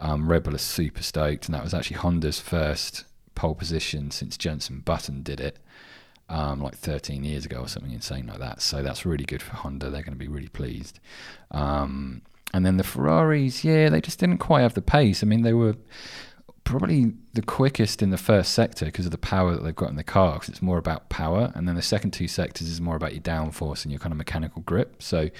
Um, 0.00 0.28
Red 0.28 0.42
Bull 0.42 0.54
is 0.54 0.62
super 0.62 1.02
stoked, 1.02 1.46
and 1.46 1.54
that 1.54 1.64
was 1.64 1.74
actually 1.74 1.96
Honda's 1.96 2.40
first 2.40 3.04
pole 3.34 3.54
position 3.54 4.10
since 4.10 4.36
Jenson 4.36 4.80
Button 4.80 5.22
did 5.22 5.40
it 5.40 5.58
um, 6.28 6.60
like 6.60 6.74
13 6.76 7.24
years 7.24 7.44
ago 7.44 7.60
or 7.60 7.68
something 7.68 7.92
insane 7.92 8.26
like 8.26 8.38
that. 8.38 8.62
So 8.62 8.82
that's 8.82 9.04
really 9.04 9.24
good 9.24 9.42
for 9.42 9.56
Honda. 9.56 9.90
They're 9.90 10.02
going 10.02 10.12
to 10.12 10.18
be 10.18 10.28
really 10.28 10.48
pleased. 10.48 11.00
Um, 11.50 12.22
and 12.52 12.64
then 12.64 12.76
the 12.76 12.84
Ferraris, 12.84 13.64
yeah, 13.64 13.88
they 13.88 14.00
just 14.00 14.18
didn't 14.18 14.38
quite 14.38 14.62
have 14.62 14.74
the 14.74 14.82
pace. 14.82 15.22
I 15.22 15.26
mean, 15.26 15.42
they 15.42 15.52
were 15.52 15.76
probably 16.62 17.12
the 17.34 17.42
quickest 17.42 18.02
in 18.02 18.10
the 18.10 18.16
first 18.16 18.54
sector 18.54 18.86
because 18.86 19.04
of 19.04 19.12
the 19.12 19.18
power 19.18 19.54
that 19.54 19.62
they've 19.62 19.76
got 19.76 19.90
in 19.90 19.96
the 19.96 20.04
car. 20.04 20.34
Because 20.34 20.48
it's 20.48 20.62
more 20.62 20.78
about 20.78 21.08
power, 21.08 21.52
and 21.54 21.68
then 21.68 21.74
the 21.74 21.82
second 21.82 22.12
two 22.12 22.28
sectors 22.28 22.68
is 22.68 22.80
more 22.80 22.96
about 22.96 23.12
your 23.12 23.22
downforce 23.22 23.84
and 23.84 23.92
your 23.92 23.98
kind 23.98 24.12
of 24.12 24.16
mechanical 24.18 24.62
grip. 24.62 25.02
So 25.02 25.30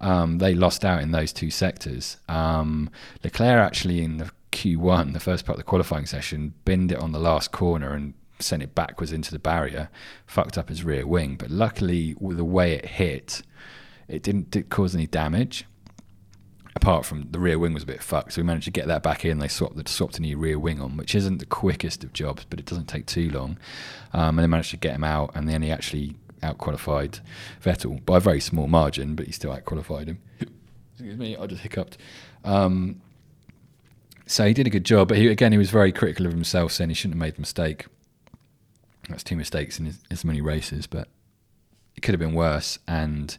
um, 0.00 0.38
they 0.38 0.54
lost 0.54 0.84
out 0.84 1.02
in 1.02 1.12
those 1.12 1.32
two 1.32 1.50
sectors. 1.50 2.18
Um, 2.28 2.90
Leclerc 3.24 3.64
actually 3.64 4.02
in 4.02 4.18
the 4.18 4.30
Q1, 4.52 5.12
the 5.12 5.20
first 5.20 5.46
part 5.46 5.56
of 5.56 5.64
the 5.64 5.68
qualifying 5.68 6.06
session, 6.06 6.54
binned 6.64 6.92
it 6.92 6.98
on 6.98 7.12
the 7.12 7.18
last 7.20 7.52
corner 7.52 7.92
and 7.92 8.14
sent 8.38 8.62
it 8.62 8.74
backwards 8.74 9.12
into 9.12 9.32
the 9.32 9.38
barrier, 9.38 9.88
fucked 10.26 10.58
up 10.58 10.68
his 10.68 10.84
rear 10.84 11.06
wing. 11.06 11.36
But 11.36 11.50
luckily, 11.50 12.14
with 12.18 12.36
the 12.36 12.44
way 12.44 12.72
it 12.72 12.86
hit, 12.86 13.42
it 14.08 14.22
didn't, 14.22 14.50
didn't 14.50 14.70
cause 14.70 14.94
any 14.94 15.06
damage. 15.06 15.64
Apart 16.74 17.06
from 17.06 17.30
the 17.30 17.38
rear 17.38 17.58
wing 17.58 17.72
was 17.72 17.84
a 17.84 17.86
bit 17.86 18.02
fucked, 18.02 18.34
so 18.34 18.42
we 18.42 18.46
managed 18.46 18.66
to 18.66 18.70
get 18.70 18.86
that 18.86 19.02
back 19.02 19.24
in. 19.24 19.38
They 19.38 19.48
swapped 19.48 19.76
the 19.76 19.90
swapped 19.90 20.18
a 20.18 20.22
new 20.22 20.36
rear 20.36 20.58
wing 20.58 20.80
on, 20.80 20.98
which 20.98 21.14
isn't 21.14 21.38
the 21.38 21.46
quickest 21.46 22.04
of 22.04 22.12
jobs, 22.12 22.44
but 22.44 22.60
it 22.60 22.66
doesn't 22.66 22.86
take 22.86 23.06
too 23.06 23.30
long. 23.30 23.58
Um, 24.12 24.38
and 24.38 24.40
they 24.40 24.46
managed 24.46 24.72
to 24.72 24.76
get 24.76 24.94
him 24.94 25.04
out, 25.04 25.30
and 25.34 25.48
then 25.48 25.62
he 25.62 25.70
actually 25.70 26.16
out 26.42 26.58
qualified 26.58 27.20
Vettel 27.64 28.04
by 28.04 28.18
a 28.18 28.20
very 28.20 28.40
small 28.40 28.66
margin, 28.66 29.14
but 29.14 29.24
he 29.26 29.32
still 29.32 29.52
out 29.52 29.64
qualified 29.64 30.08
him. 30.08 30.18
Excuse 30.92 31.16
me, 31.16 31.34
I 31.36 31.46
just 31.46 31.62
hiccuped. 31.62 31.96
Um, 32.44 33.00
so 34.26 34.46
he 34.46 34.52
did 34.52 34.66
a 34.66 34.70
good 34.70 34.84
job, 34.84 35.08
but 35.08 35.16
he, 35.16 35.28
again, 35.28 35.52
he 35.52 35.58
was 35.58 35.70
very 35.70 35.92
critical 35.92 36.26
of 36.26 36.32
himself, 36.32 36.72
saying 36.72 36.90
he 36.90 36.94
shouldn't 36.94 37.14
have 37.14 37.20
made 37.20 37.36
the 37.36 37.40
mistake. 37.40 37.86
That's 39.08 39.24
two 39.24 39.36
mistakes 39.36 39.78
in 39.78 39.92
as, 40.10 40.24
many 40.24 40.40
races, 40.40 40.86
but 40.86 41.08
it 41.94 42.00
could 42.00 42.12
have 42.12 42.20
been 42.20 42.34
worse. 42.34 42.78
And 42.88 43.36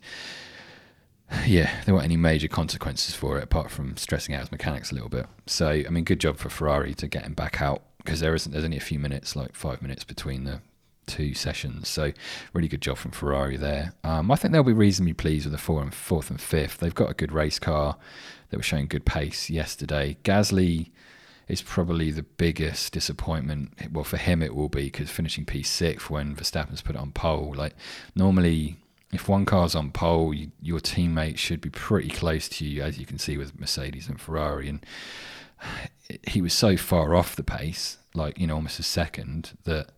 yeah, 1.46 1.82
there 1.86 1.94
weren't 1.94 2.06
any 2.06 2.18
major 2.18 2.48
consequences 2.48 3.16
for 3.16 3.38
it 3.38 3.44
apart 3.44 3.70
from 3.70 3.98
stressing 3.98 4.34
out 4.34 4.42
his 4.42 4.52
mechanics 4.52 4.92
a 4.92 4.96
little 4.96 5.10
bit. 5.10 5.28
So, 5.46 5.68
I 5.70 5.90
mean, 5.90 6.04
good 6.04 6.20
job 6.20 6.38
for 6.38 6.50
Ferrari 6.50 6.94
to 6.96 7.08
get 7.08 7.24
him 7.24 7.34
back 7.34 7.62
out 7.62 7.84
because 7.98 8.20
there 8.20 8.34
isn't. 8.34 8.52
There's 8.52 8.64
only 8.66 8.78
a 8.78 8.82
few 8.82 9.00
minutes, 9.00 9.36
like 9.36 9.56
five 9.56 9.82
minutes 9.82 10.04
between 10.04 10.46
the 10.46 10.62
two 11.06 11.34
sessions. 11.34 11.90
So, 11.90 12.14
really 12.54 12.68
good 12.70 12.82
job 12.82 12.98
from 12.98 13.12
Ferrari 13.12 13.58
there. 13.58 13.94
Um, 14.04 14.32
I 14.32 14.36
think 14.36 14.54
they'll 14.54 14.64
be 14.64 14.74
reasonably 14.74 15.14
pleased 15.14 15.46
with 15.46 15.52
the 15.52 15.58
four 15.58 15.82
and 15.82 15.94
fourth 15.94 16.30
and 16.30 16.40
fifth. 16.40 16.78
They've 16.78 16.96
got 16.96 17.12
a 17.12 17.14
good 17.14 17.32
race 17.32 17.60
car. 17.60 17.98
They 18.50 18.58
were 18.58 18.64
showing 18.64 18.88
good 18.88 19.06
pace 19.06 19.50
yesterday. 19.50 20.18
Gasly 20.24 20.92
is 21.48 21.62
probably 21.62 22.12
the 22.12 22.24
biggest 22.24 22.92
disappointment. 22.94 23.74
Well, 23.92 24.04
for 24.04 24.18
him 24.18 24.42
it 24.42 24.56
will 24.56 24.70
be 24.70 24.86
because 24.86 25.10
finishing 25.10 25.46
P6 25.46 26.10
when 26.10 26.36
Verstappen's 26.36 26.82
put 26.82 26.96
it 26.96 27.02
on 27.02 27.12
pole. 27.12 27.54
Like 27.56 27.74
normally, 28.16 28.78
if 29.14 29.30
one 29.30 29.46
car's 29.46 29.76
on 29.76 29.92
pole, 29.92 30.34
you, 30.34 30.52
your 30.62 30.80
teammate 30.80 31.38
should 31.38 31.62
be 31.62 31.70
pretty 31.70 32.10
close 32.10 32.50
to 32.50 32.66
you, 32.66 32.82
as 32.82 33.00
you 33.00 33.06
can 33.06 33.18
see 33.18 33.38
with 33.38 33.60
Mercedes 33.60 34.10
and 34.10 34.20
Ferrari. 34.20 34.68
And 34.68 34.86
he 36.28 36.42
was 36.42 36.54
so 36.54 36.76
far 36.76 37.16
off 37.16 37.36
the 37.36 37.44
pace, 37.44 37.98
like 38.14 38.38
you 38.38 38.48
know, 38.48 38.56
almost 38.56 38.80
a 38.80 38.84
second, 38.84 39.58
that 39.64 39.92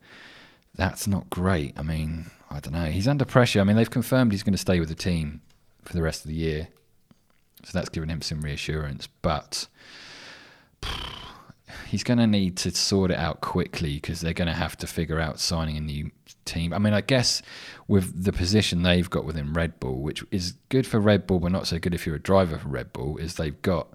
that's 0.75 1.08
not 1.08 1.29
great. 1.29 1.77
I 1.77 1.82
mean, 1.82 2.29
I 2.51 2.60
don't 2.60 2.74
know. 2.74 2.86
He's 2.86 3.08
under 3.08 3.25
pressure. 3.25 3.60
I 3.60 3.63
mean, 3.63 3.75
they've 3.75 3.89
confirmed 3.89 4.32
he's 4.32 4.44
going 4.44 4.53
to 4.53 4.58
stay 4.58 4.79
with 4.79 4.89
the 4.89 4.96
team 4.96 5.41
for 5.84 5.94
the 5.94 6.03
rest 6.03 6.24
of 6.24 6.29
the 6.29 6.36
year, 6.36 6.68
so 7.63 7.72
that's 7.74 7.89
given 7.89 8.10
him 8.10 8.22
some 8.22 8.41
reassurance. 8.41 9.08
But 9.24 9.68
he's 11.89 12.03
going 12.03 12.19
to 12.19 12.27
need 12.27 12.55
to 12.55 12.69
sort 12.72 13.10
it 13.10 13.17
out 13.17 13.41
quickly 13.41 13.96
because 13.96 14.22
they're 14.22 14.34
going 14.34 14.48
to 14.48 14.53
have 14.53 14.77
to 14.77 14.86
figure 14.86 15.19
out 15.19 15.39
signing 15.39 15.75
a 15.75 15.81
new 15.81 16.12
team. 16.46 16.72
I 16.72 16.77
mean, 16.77 16.93
I 16.93 17.01
guess 17.01 17.41
with 17.88 18.24
the 18.24 18.31
position 18.31 18.84
they've 18.84 19.10
got 19.10 19.25
within 19.25 19.53
Red 19.53 19.79
Bull, 19.79 20.01
which 20.01 20.24
is 20.29 20.53
good 20.69 20.86
for 20.86 21.00
Red 21.00 21.25
Bull, 21.25 21.39
but 21.39 21.51
not 21.51 21.65
so 21.65 21.79
good 21.79 21.96
if 21.96 22.05
you're 22.05 22.15
a 22.15 22.22
driver 22.22 22.60
for 22.60 22.67
Red 22.67 22.93
Bull, 22.93 23.17
is 23.17 23.36
they've 23.36 23.60
got 23.63 23.88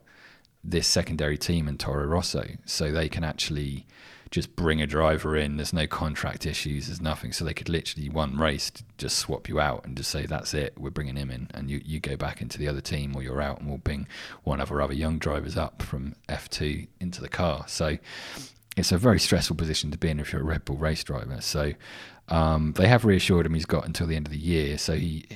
this 0.64 0.88
secondary 0.88 1.38
team 1.38 1.68
in 1.68 1.78
Toro 1.78 2.04
Rosso, 2.04 2.44
so 2.64 2.90
they 2.90 3.08
can 3.08 3.22
actually 3.22 3.86
just 4.34 4.56
bring 4.56 4.82
a 4.82 4.86
driver 4.86 5.36
in. 5.36 5.58
There's 5.58 5.72
no 5.72 5.86
contract 5.86 6.44
issues. 6.44 6.88
There's 6.88 7.00
nothing. 7.00 7.30
So 7.30 7.44
they 7.44 7.54
could 7.54 7.68
literally 7.68 8.08
one 8.08 8.36
race 8.36 8.72
just 8.98 9.16
swap 9.18 9.48
you 9.48 9.60
out 9.60 9.84
and 9.84 9.96
just 9.96 10.10
say 10.10 10.26
that's 10.26 10.52
it. 10.54 10.74
We're 10.76 10.90
bringing 10.90 11.14
him 11.14 11.30
in, 11.30 11.48
and 11.54 11.70
you 11.70 11.80
you 11.84 12.00
go 12.00 12.16
back 12.16 12.42
into 12.42 12.58
the 12.58 12.66
other 12.66 12.80
team 12.80 13.14
or 13.14 13.22
you're 13.22 13.40
out, 13.40 13.60
and 13.60 13.68
we'll 13.68 13.78
bring 13.78 14.08
one 14.42 14.60
of 14.60 14.72
our 14.72 14.82
other 14.82 14.92
young 14.92 15.18
drivers 15.18 15.56
up 15.56 15.82
from 15.82 16.16
F2 16.28 16.88
into 16.98 17.20
the 17.20 17.28
car. 17.28 17.64
So 17.68 17.96
it's 18.76 18.90
a 18.90 18.98
very 18.98 19.20
stressful 19.20 19.54
position 19.54 19.92
to 19.92 19.98
be 19.98 20.08
in 20.08 20.18
if 20.18 20.32
you're 20.32 20.42
a 20.42 20.44
Red 20.44 20.64
Bull 20.64 20.78
race 20.78 21.04
driver. 21.04 21.40
So 21.40 21.74
um, 22.28 22.72
they 22.72 22.88
have 22.88 23.04
reassured 23.04 23.46
him 23.46 23.54
he's 23.54 23.66
got 23.66 23.86
until 23.86 24.08
the 24.08 24.16
end 24.16 24.26
of 24.26 24.32
the 24.32 24.38
year. 24.38 24.78
So 24.78 24.96
he 24.96 25.26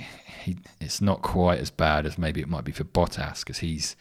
he 0.43 0.57
it's 0.81 1.01
not 1.01 1.23
quite 1.23 1.61
as 1.61 1.71
bad 1.71 2.05
as 2.05 2.19
maybe 2.19 2.41
it 2.41 2.49
might 2.49 2.65
be 2.65 2.73
for 2.73 2.83
Bottas 2.83 3.41
because 3.45 3.59
he's 3.59 3.95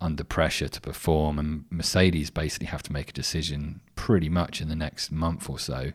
under 0.00 0.24
pressure 0.24 0.68
to 0.68 0.80
perform, 0.80 1.38
and 1.38 1.64
Mercedes 1.70 2.30
basically 2.30 2.68
have 2.68 2.82
to 2.84 2.92
make 2.92 3.10
a 3.10 3.12
decision 3.12 3.80
pretty 3.96 4.28
much 4.28 4.60
in 4.60 4.68
the 4.68 4.76
next 4.76 5.10
month 5.10 5.50
or 5.50 5.58
so 5.58 5.92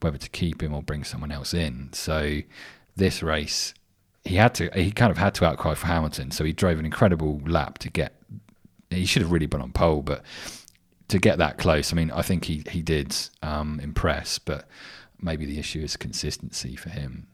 whether 0.00 0.18
to 0.18 0.28
keep 0.30 0.62
him 0.62 0.74
or 0.74 0.82
bring 0.82 1.04
someone 1.04 1.30
else 1.30 1.52
in. 1.54 1.90
So 1.92 2.40
this 2.96 3.22
race, 3.22 3.74
he 4.24 4.36
had 4.36 4.54
to, 4.56 4.70
he 4.74 4.90
kind 4.90 5.10
of 5.10 5.18
had 5.18 5.34
to 5.36 5.44
outcry 5.44 5.74
for 5.74 5.86
Hamilton. 5.86 6.30
So 6.30 6.44
he 6.44 6.52
drove 6.52 6.78
an 6.78 6.84
incredible 6.84 7.40
lap 7.44 7.78
to 7.78 7.90
get. 7.90 8.14
He 8.88 9.04
should 9.04 9.22
have 9.22 9.30
really 9.30 9.46
been 9.46 9.60
on 9.60 9.72
pole, 9.72 10.02
but 10.02 10.24
to 11.08 11.18
get 11.18 11.38
that 11.38 11.58
close, 11.58 11.92
I 11.92 11.96
mean, 11.96 12.10
I 12.10 12.22
think 12.22 12.44
he 12.44 12.64
he 12.70 12.82
did 12.82 13.14
um, 13.42 13.78
impress, 13.80 14.38
but 14.38 14.68
maybe 15.20 15.44
the 15.44 15.58
issue 15.58 15.80
is 15.80 15.96
consistency 15.96 16.76
for 16.76 16.88
him 16.88 17.28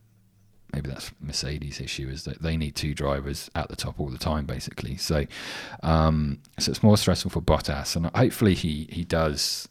maybe 0.77 0.91
that's 0.91 1.11
Mercedes' 1.21 1.81
issue 1.81 2.09
is 2.09 2.25
that 2.25 2.43
they 2.43 2.57
need 2.57 2.77
two 2.77 2.95
drivers 2.95 3.51
at 3.55 3.69
the 3.71 3.77
top 3.77 3.99
all 3.99 4.11
the 4.11 4.19
time, 4.19 4.45
basically. 4.45 4.99
So, 4.99 5.25
um, 5.83 6.39
so 6.59 6.71
it's 6.71 6.83
more 6.83 6.99
stressful 6.99 7.31
for 7.31 7.41
Bottas, 7.41 7.97
and 7.97 8.07
hopefully 8.15 8.55
he 8.55 8.87
he 8.91 9.03
does 9.03 9.69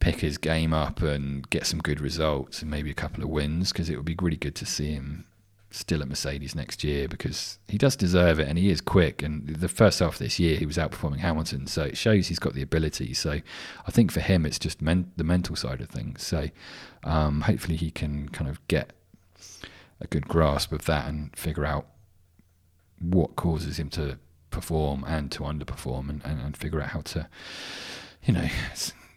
pick 0.00 0.20
his 0.20 0.38
game 0.38 0.72
up 0.72 1.02
and 1.02 1.48
get 1.50 1.66
some 1.66 1.80
good 1.80 2.00
results 2.00 2.60
and 2.60 2.70
maybe 2.70 2.90
a 2.90 2.94
couple 2.94 3.22
of 3.22 3.30
wins 3.30 3.72
because 3.72 3.88
it 3.88 3.96
would 3.96 4.04
be 4.04 4.16
really 4.20 4.36
good 4.36 4.54
to 4.54 4.66
see 4.66 4.92
him 4.92 5.24
still 5.70 6.02
at 6.02 6.08
Mercedes 6.08 6.54
next 6.54 6.84
year 6.84 7.08
because 7.08 7.58
he 7.68 7.78
does 7.78 7.96
deserve 7.96 8.38
it 8.38 8.46
and 8.46 8.58
he 8.58 8.70
is 8.70 8.80
quick. 8.80 9.22
And 9.22 9.48
the 9.48 9.68
first 9.68 10.00
half 10.00 10.14
of 10.14 10.18
this 10.18 10.38
year, 10.38 10.56
he 10.56 10.66
was 10.66 10.76
outperforming 10.76 11.18
Hamilton, 11.18 11.66
so 11.66 11.82
it 11.84 11.96
shows 11.96 12.28
he's 12.28 12.38
got 12.38 12.54
the 12.54 12.62
ability. 12.62 13.12
So 13.14 13.40
I 13.86 13.90
think 13.90 14.12
for 14.12 14.20
him, 14.20 14.46
it's 14.46 14.58
just 14.58 14.80
men- 14.80 15.10
the 15.16 15.24
mental 15.24 15.56
side 15.56 15.80
of 15.80 15.88
things. 15.88 16.22
So 16.22 16.48
um, 17.02 17.42
hopefully 17.42 17.76
he 17.76 17.90
can 17.90 18.28
kind 18.30 18.48
of 18.48 18.66
get 18.68 18.92
a 20.00 20.06
good 20.06 20.28
grasp 20.28 20.72
of 20.72 20.84
that 20.86 21.08
and 21.08 21.36
figure 21.36 21.64
out 21.64 21.86
what 23.00 23.36
causes 23.36 23.78
him 23.78 23.90
to 23.90 24.18
perform 24.50 25.04
and 25.06 25.30
to 25.32 25.40
underperform 25.40 26.08
and, 26.08 26.22
and, 26.24 26.40
and 26.40 26.56
figure 26.56 26.80
out 26.80 26.90
how 26.90 27.00
to, 27.00 27.28
you 28.24 28.32
know, 28.32 28.48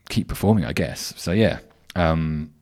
keep 0.09 0.27
performing, 0.27 0.65
I 0.65 0.73
guess. 0.73 1.13
So, 1.17 1.31
yeah, 1.31 1.59
um, 1.95 2.53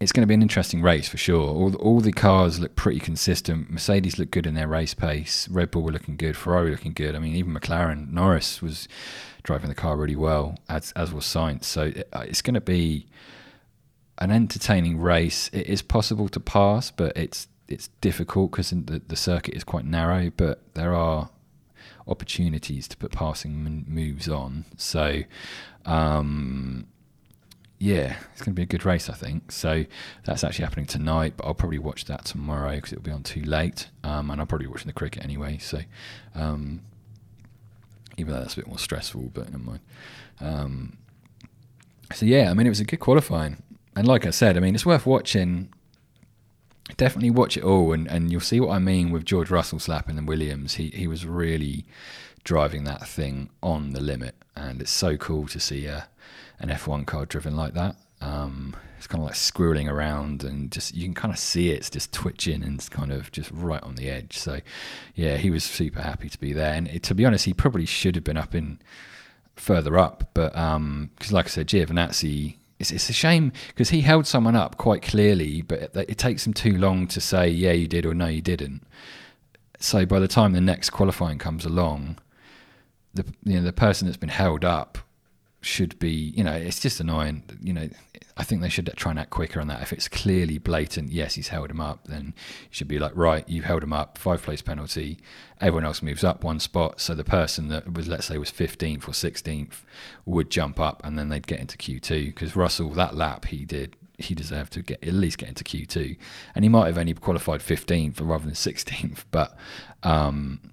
it's 0.00 0.12
going 0.12 0.22
to 0.22 0.26
be 0.26 0.34
an 0.34 0.42
interesting 0.42 0.82
race 0.82 1.08
for 1.08 1.16
sure. 1.16 1.48
All, 1.48 1.74
all 1.76 2.00
the 2.00 2.12
cars 2.12 2.58
look 2.58 2.74
pretty 2.76 3.00
consistent. 3.00 3.70
Mercedes 3.70 4.18
look 4.18 4.30
good 4.30 4.46
in 4.46 4.54
their 4.54 4.68
race 4.68 4.94
pace. 4.94 5.48
Red 5.48 5.70
Bull 5.70 5.82
were 5.82 5.92
looking 5.92 6.16
good. 6.16 6.36
Ferrari 6.36 6.70
looking 6.70 6.92
good. 6.92 7.14
I 7.14 7.18
mean, 7.18 7.34
even 7.34 7.54
McLaren, 7.54 8.12
Norris 8.12 8.62
was 8.62 8.88
driving 9.42 9.68
the 9.68 9.74
car 9.74 9.96
really 9.96 10.16
well, 10.16 10.58
as, 10.68 10.92
as 10.92 11.12
was 11.12 11.24
Sainz. 11.24 11.64
So, 11.64 11.84
it, 11.84 12.08
it's 12.14 12.42
going 12.42 12.54
to 12.54 12.60
be 12.60 13.06
an 14.22 14.30
entertaining 14.30 14.98
race. 14.98 15.50
It 15.52 15.66
is 15.66 15.82
possible 15.82 16.28
to 16.28 16.40
pass, 16.40 16.90
but 16.90 17.16
it's 17.16 17.48
it's 17.68 17.88
difficult 18.00 18.52
because 18.52 18.70
the, 18.70 19.02
the 19.06 19.16
circuit 19.16 19.54
is 19.54 19.64
quite 19.64 19.84
narrow. 19.84 20.30
But 20.36 20.74
there 20.74 20.94
are 20.94 21.30
opportunities 22.06 22.86
to 22.88 22.96
put 22.96 23.10
passing 23.12 23.84
moves 23.88 24.28
on. 24.28 24.66
So, 24.76 25.22
um, 25.84 26.86
yeah, 27.78 28.16
it's 28.32 28.42
going 28.42 28.54
to 28.54 28.56
be 28.56 28.62
a 28.62 28.66
good 28.66 28.84
race, 28.84 29.08
I 29.08 29.14
think. 29.14 29.50
So 29.50 29.84
that's 30.24 30.44
actually 30.44 30.66
happening 30.66 30.86
tonight, 30.86 31.34
but 31.36 31.46
I'll 31.46 31.54
probably 31.54 31.78
watch 31.78 32.04
that 32.04 32.24
tomorrow 32.24 32.76
because 32.76 32.92
it'll 32.92 33.02
be 33.02 33.10
on 33.10 33.24
too 33.24 33.42
late. 33.42 33.88
Um, 34.04 34.30
and 34.30 34.40
I'll 34.40 34.46
probably 34.46 34.66
be 34.66 34.72
watching 34.72 34.86
the 34.86 34.92
cricket 34.92 35.24
anyway. 35.24 35.58
So, 35.58 35.80
um, 36.34 36.82
even 38.16 38.34
though 38.34 38.40
that's 38.40 38.54
a 38.54 38.58
bit 38.58 38.68
more 38.68 38.78
stressful, 38.78 39.30
but 39.34 39.50
never 39.50 39.64
mind. 39.64 39.80
Um, 40.40 40.98
so 42.14 42.26
yeah, 42.26 42.50
I 42.50 42.54
mean, 42.54 42.66
it 42.66 42.70
was 42.70 42.80
a 42.80 42.84
good 42.84 43.00
qualifying 43.00 43.62
and 43.96 44.06
like 44.06 44.26
I 44.26 44.30
said, 44.30 44.56
I 44.56 44.60
mean, 44.60 44.74
it's 44.74 44.86
worth 44.86 45.06
watching. 45.06 45.72
Definitely 46.96 47.30
watch 47.30 47.56
it 47.56 47.64
all, 47.64 47.92
and, 47.92 48.06
and 48.08 48.30
you'll 48.30 48.40
see 48.40 48.60
what 48.60 48.74
I 48.74 48.78
mean 48.78 49.10
with 49.10 49.24
George 49.24 49.50
Russell 49.50 49.78
slapping 49.78 50.16
the 50.16 50.22
Williams. 50.22 50.74
He 50.74 50.88
he 50.88 51.06
was 51.06 51.24
really 51.24 51.84
driving 52.44 52.84
that 52.84 53.06
thing 53.06 53.50
on 53.62 53.92
the 53.92 54.00
limit, 54.00 54.34
and 54.56 54.80
it's 54.80 54.90
so 54.90 55.16
cool 55.16 55.46
to 55.48 55.60
see 55.60 55.86
a 55.86 56.08
an 56.58 56.68
F1 56.68 57.06
car 57.06 57.26
driven 57.26 57.56
like 57.56 57.74
that. 57.74 57.96
Um, 58.20 58.76
it's 58.96 59.08
kind 59.08 59.20
of 59.20 59.26
like 59.26 59.34
squirreling 59.34 59.90
around, 59.90 60.44
and 60.44 60.70
just 60.70 60.94
you 60.94 61.04
can 61.04 61.14
kind 61.14 61.34
of 61.34 61.38
see 61.38 61.70
it, 61.70 61.78
it's 61.78 61.90
just 61.90 62.12
twitching 62.12 62.62
and 62.62 62.74
it's 62.76 62.88
kind 62.88 63.10
of 63.12 63.32
just 63.32 63.50
right 63.50 63.82
on 63.82 63.96
the 63.96 64.08
edge. 64.08 64.38
So, 64.38 64.60
yeah, 65.16 65.38
he 65.38 65.50
was 65.50 65.64
super 65.64 66.00
happy 66.00 66.28
to 66.28 66.38
be 66.38 66.52
there. 66.52 66.72
And 66.72 66.86
it, 66.86 67.02
to 67.04 67.14
be 67.14 67.26
honest, 67.26 67.44
he 67.44 67.52
probably 67.52 67.84
should 67.84 68.14
have 68.14 68.22
been 68.22 68.36
up 68.36 68.54
in 68.54 68.78
further 69.56 69.98
up, 69.98 70.30
but 70.34 70.52
because, 70.52 70.76
um, 70.76 71.10
like 71.32 71.46
I 71.46 71.48
said, 71.48 71.66
Giovinazzi 71.66 72.56
it's, 72.82 72.90
it's 72.90 73.08
a 73.08 73.12
shame 73.12 73.52
because 73.68 73.90
he 73.90 74.00
held 74.00 74.26
someone 74.26 74.56
up 74.56 74.76
quite 74.76 75.02
clearly, 75.02 75.62
but 75.62 75.78
it, 75.78 75.96
it, 75.96 76.18
takes 76.18 76.44
him 76.44 76.52
too 76.52 76.76
long 76.76 77.06
to 77.06 77.20
say, 77.20 77.48
yeah, 77.48 77.70
you 77.70 77.86
did 77.86 78.04
or 78.04 78.12
no, 78.12 78.26
you 78.26 78.42
didn't. 78.42 78.82
So 79.78 80.04
by 80.04 80.18
the 80.18 80.28
time 80.28 80.52
the 80.52 80.60
next 80.60 80.90
qualifying 80.90 81.38
comes 81.38 81.64
along, 81.64 82.18
the 83.14 83.24
you 83.44 83.56
know 83.56 83.62
the 83.62 83.72
person 83.72 84.06
that's 84.06 84.16
been 84.16 84.28
held 84.30 84.64
up 84.64 84.98
should 85.62 85.96
be, 86.00 86.10
you 86.10 86.42
know, 86.42 86.52
it's 86.52 86.80
just 86.80 87.00
annoying. 87.00 87.44
You 87.62 87.72
know, 87.72 87.88
I 88.36 88.42
think 88.42 88.60
they 88.60 88.68
should 88.68 88.92
try 88.96 89.10
and 89.10 89.18
act 89.18 89.30
quicker 89.30 89.60
on 89.60 89.68
that. 89.68 89.80
If 89.80 89.92
it's 89.92 90.08
clearly 90.08 90.58
blatant, 90.58 91.12
yes, 91.12 91.34
he's 91.34 91.48
held 91.48 91.70
him 91.70 91.80
up, 91.80 92.08
then 92.08 92.34
you 92.36 92.68
should 92.70 92.88
be 92.88 92.98
like, 92.98 93.12
right, 93.14 93.48
you 93.48 93.62
held 93.62 93.84
him 93.84 93.92
up, 93.92 94.18
five 94.18 94.42
place 94.42 94.60
penalty. 94.60 95.18
Everyone 95.60 95.84
else 95.84 96.02
moves 96.02 96.24
up 96.24 96.42
one 96.42 96.58
spot. 96.58 97.00
So 97.00 97.14
the 97.14 97.24
person 97.24 97.68
that 97.68 97.94
was, 97.94 98.08
let's 98.08 98.26
say, 98.26 98.38
was 98.38 98.50
15th 98.50 99.04
or 99.04 99.12
16th 99.12 99.82
would 100.26 100.50
jump 100.50 100.80
up 100.80 101.00
and 101.04 101.16
then 101.16 101.28
they'd 101.28 101.46
get 101.46 101.60
into 101.60 101.78
Q2. 101.78 102.26
Because 102.26 102.56
Russell, 102.56 102.90
that 102.90 103.14
lap 103.14 103.44
he 103.46 103.64
did, 103.64 103.96
he 104.18 104.34
deserved 104.34 104.72
to 104.72 104.82
get 104.82 105.02
at 105.04 105.14
least 105.14 105.38
get 105.38 105.48
into 105.48 105.62
Q2. 105.62 106.16
And 106.56 106.64
he 106.64 106.68
might 106.68 106.86
have 106.86 106.98
only 106.98 107.14
qualified 107.14 107.60
15th 107.60 108.20
rather 108.20 108.44
than 108.44 108.54
16th. 108.54 109.24
But, 109.30 109.56
um, 110.02 110.71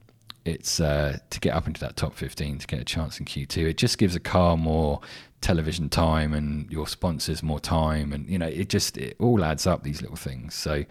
it's 0.50 0.80
uh, 0.80 1.18
to 1.30 1.40
get 1.40 1.54
up 1.54 1.68
into 1.68 1.80
that 1.82 1.96
top 1.96 2.16
15 2.16 2.60
to 2.60 2.68
get 2.68 2.80
a 2.80 2.86
chance 2.86 3.20
in 3.20 3.26
Q2. 3.26 3.70
It 3.70 3.78
just 3.78 3.98
gives 3.98 4.16
a 4.16 4.20
car 4.20 4.58
more 4.58 5.02
television 5.42 5.88
time 5.88 6.34
and 6.34 6.70
your 6.70 6.88
sponsors 6.88 7.42
more 7.42 7.60
time, 7.60 8.12
and 8.12 8.30
you 8.30 8.38
know 8.38 8.48
it 8.48 8.70
just 8.70 8.98
it 8.98 9.16
all 9.20 9.44
adds 9.44 9.66
up 9.66 9.84
these 9.84 10.02
little 10.02 10.18
things. 10.18 10.54
So, 10.56 10.86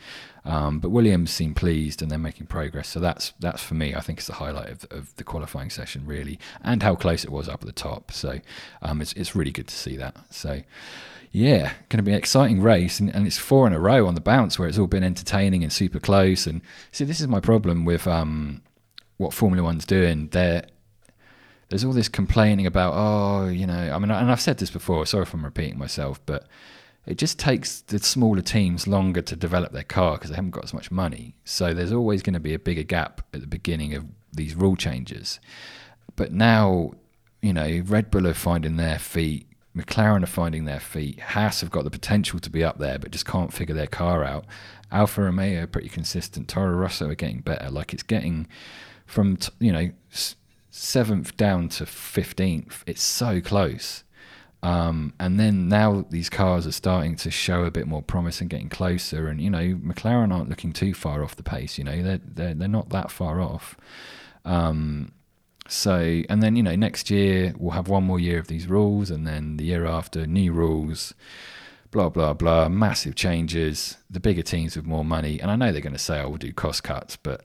um, 0.44 0.78
but 0.78 0.90
Williams 0.90 1.30
seem 1.30 1.54
pleased 1.54 2.00
and 2.00 2.10
they're 2.10 2.18
making 2.18 2.46
progress. 2.46 2.88
So 2.88 3.00
that's 3.00 3.32
that's 3.40 3.62
for 3.62 3.74
me. 3.74 3.94
I 3.94 4.00
think 4.00 4.18
it's 4.18 4.28
the 4.28 4.34
highlight 4.34 4.70
of, 4.70 4.86
of 4.90 5.16
the 5.16 5.24
qualifying 5.24 5.70
session 5.70 6.06
really, 6.06 6.38
and 6.62 6.82
how 6.82 6.94
close 6.94 7.24
it 7.24 7.30
was 7.30 7.48
up 7.48 7.60
at 7.60 7.66
the 7.66 7.72
top. 7.72 8.10
So 8.12 8.40
um, 8.82 9.00
it's 9.02 9.12
it's 9.14 9.34
really 9.34 9.52
good 9.52 9.68
to 9.68 9.76
see 9.76 9.96
that. 9.96 10.16
So 10.30 10.62
yeah, 11.30 11.72
going 11.88 11.98
to 11.98 12.02
be 12.02 12.12
an 12.12 12.18
exciting 12.18 12.62
race, 12.62 13.00
and, 13.00 13.14
and, 13.14 13.26
it's 13.26 13.36
four 13.36 13.66
in 13.66 13.74
a 13.74 13.78
row 13.78 14.06
on 14.06 14.14
the 14.14 14.20
bounce 14.20 14.58
where 14.58 14.66
it's 14.66 14.78
all 14.78 14.86
been 14.86 15.04
entertaining 15.04 15.62
and 15.62 15.70
super 15.70 16.00
close. 16.00 16.46
And 16.46 16.62
see, 16.90 17.04
this 17.04 17.20
is 17.20 17.28
my 17.28 17.40
problem 17.40 17.84
with 17.84 18.06
um, 18.06 18.62
what 19.18 19.32
Formula 19.32 19.62
One's 19.62 19.84
doing. 19.84 20.28
There, 20.28 20.64
there's 21.68 21.84
all 21.84 21.92
this 21.92 22.08
complaining 22.08 22.66
about, 22.66 22.94
oh, 22.96 23.48
you 23.48 23.66
know, 23.66 23.92
I 23.92 23.98
mean, 23.98 24.10
and 24.10 24.30
I've 24.30 24.40
said 24.40 24.58
this 24.58 24.70
before. 24.70 25.04
Sorry 25.06 25.22
if 25.22 25.34
I'm 25.34 25.44
repeating 25.44 25.78
myself, 25.78 26.20
but 26.24 26.46
it 27.06 27.18
just 27.18 27.38
takes 27.38 27.82
the 27.82 27.98
smaller 27.98 28.42
teams 28.42 28.86
longer 28.86 29.22
to 29.22 29.36
develop 29.36 29.72
their 29.72 29.84
car 29.84 30.16
because 30.16 30.30
they 30.30 30.36
haven't 30.36 30.52
got 30.52 30.64
as 30.64 30.74
much 30.74 30.90
money. 30.90 31.34
So 31.44 31.74
there's 31.74 31.92
always 31.92 32.22
going 32.22 32.34
to 32.34 32.40
be 32.40 32.54
a 32.54 32.58
bigger 32.58 32.82
gap 32.82 33.20
at 33.34 33.40
the 33.40 33.46
beginning 33.46 33.94
of 33.94 34.06
these 34.32 34.54
rule 34.54 34.76
changes. 34.76 35.40
But 36.16 36.32
now, 36.32 36.92
you 37.42 37.52
know, 37.52 37.82
Red 37.86 38.10
Bull 38.10 38.26
are 38.26 38.34
finding 38.34 38.76
their 38.76 38.98
feet 38.98 39.48
McLaren 39.78 40.24
are 40.24 40.26
finding 40.26 40.64
their 40.64 40.80
feet. 40.80 41.20
Haas 41.20 41.60
have 41.60 41.70
got 41.70 41.84
the 41.84 41.90
potential 41.90 42.40
to 42.40 42.50
be 42.50 42.64
up 42.64 42.78
there, 42.78 42.98
but 42.98 43.12
just 43.12 43.26
can't 43.26 43.52
figure 43.52 43.74
their 43.74 43.86
car 43.86 44.24
out. 44.24 44.44
Alfa 44.90 45.22
Romeo 45.22 45.62
are 45.62 45.66
pretty 45.68 45.88
consistent. 45.88 46.48
Toro 46.48 46.74
Rosso 46.74 47.08
are 47.08 47.14
getting 47.14 47.40
better. 47.40 47.70
Like 47.70 47.92
it's 47.92 48.02
getting 48.02 48.48
from 49.08 49.38
you 49.58 49.72
know 49.72 49.90
seventh 50.70 51.36
down 51.36 51.68
to 51.70 51.86
fifteenth. 51.86 52.84
It's 52.86 53.02
so 53.02 53.40
close. 53.40 54.04
Um, 54.60 55.14
and 55.20 55.38
then 55.38 55.68
now 55.68 56.04
these 56.10 56.28
cars 56.28 56.66
are 56.66 56.72
starting 56.72 57.14
to 57.16 57.30
show 57.30 57.64
a 57.64 57.70
bit 57.70 57.86
more 57.86 58.02
promise 58.02 58.40
and 58.40 58.50
getting 58.50 58.68
closer. 58.68 59.28
And 59.28 59.40
you 59.40 59.50
know, 59.50 59.74
McLaren 59.74 60.32
aren't 60.32 60.48
looking 60.48 60.72
too 60.72 60.94
far 60.94 61.24
off 61.24 61.34
the 61.34 61.42
pace. 61.42 61.78
You 61.78 61.84
know, 61.84 62.02
they're 62.02 62.20
they're, 62.24 62.54
they're 62.54 62.68
not 62.68 62.90
that 62.90 63.10
far 63.10 63.40
off. 63.40 63.76
Um, 64.44 65.12
so, 65.68 66.22
and 66.30 66.42
then, 66.42 66.56
you 66.56 66.62
know, 66.62 66.74
next 66.74 67.10
year 67.10 67.54
we'll 67.58 67.72
have 67.72 67.88
one 67.88 68.04
more 68.04 68.18
year 68.18 68.38
of 68.38 68.48
these 68.48 68.66
rules, 68.66 69.10
and 69.10 69.26
then 69.26 69.58
the 69.58 69.64
year 69.64 69.84
after, 69.84 70.26
new 70.26 70.50
rules, 70.50 71.12
blah, 71.90 72.08
blah, 72.08 72.32
blah, 72.32 72.70
massive 72.70 73.14
changes, 73.14 73.98
the 74.08 74.18
bigger 74.18 74.42
teams 74.42 74.76
with 74.76 74.86
more 74.86 75.04
money. 75.04 75.38
And 75.38 75.50
I 75.50 75.56
know 75.56 75.70
they're 75.70 75.82
going 75.82 75.92
to 75.92 75.98
say, 75.98 76.20
oh, 76.22 76.30
we'll 76.30 76.38
do 76.38 76.54
cost 76.54 76.82
cuts, 76.82 77.16
but 77.16 77.44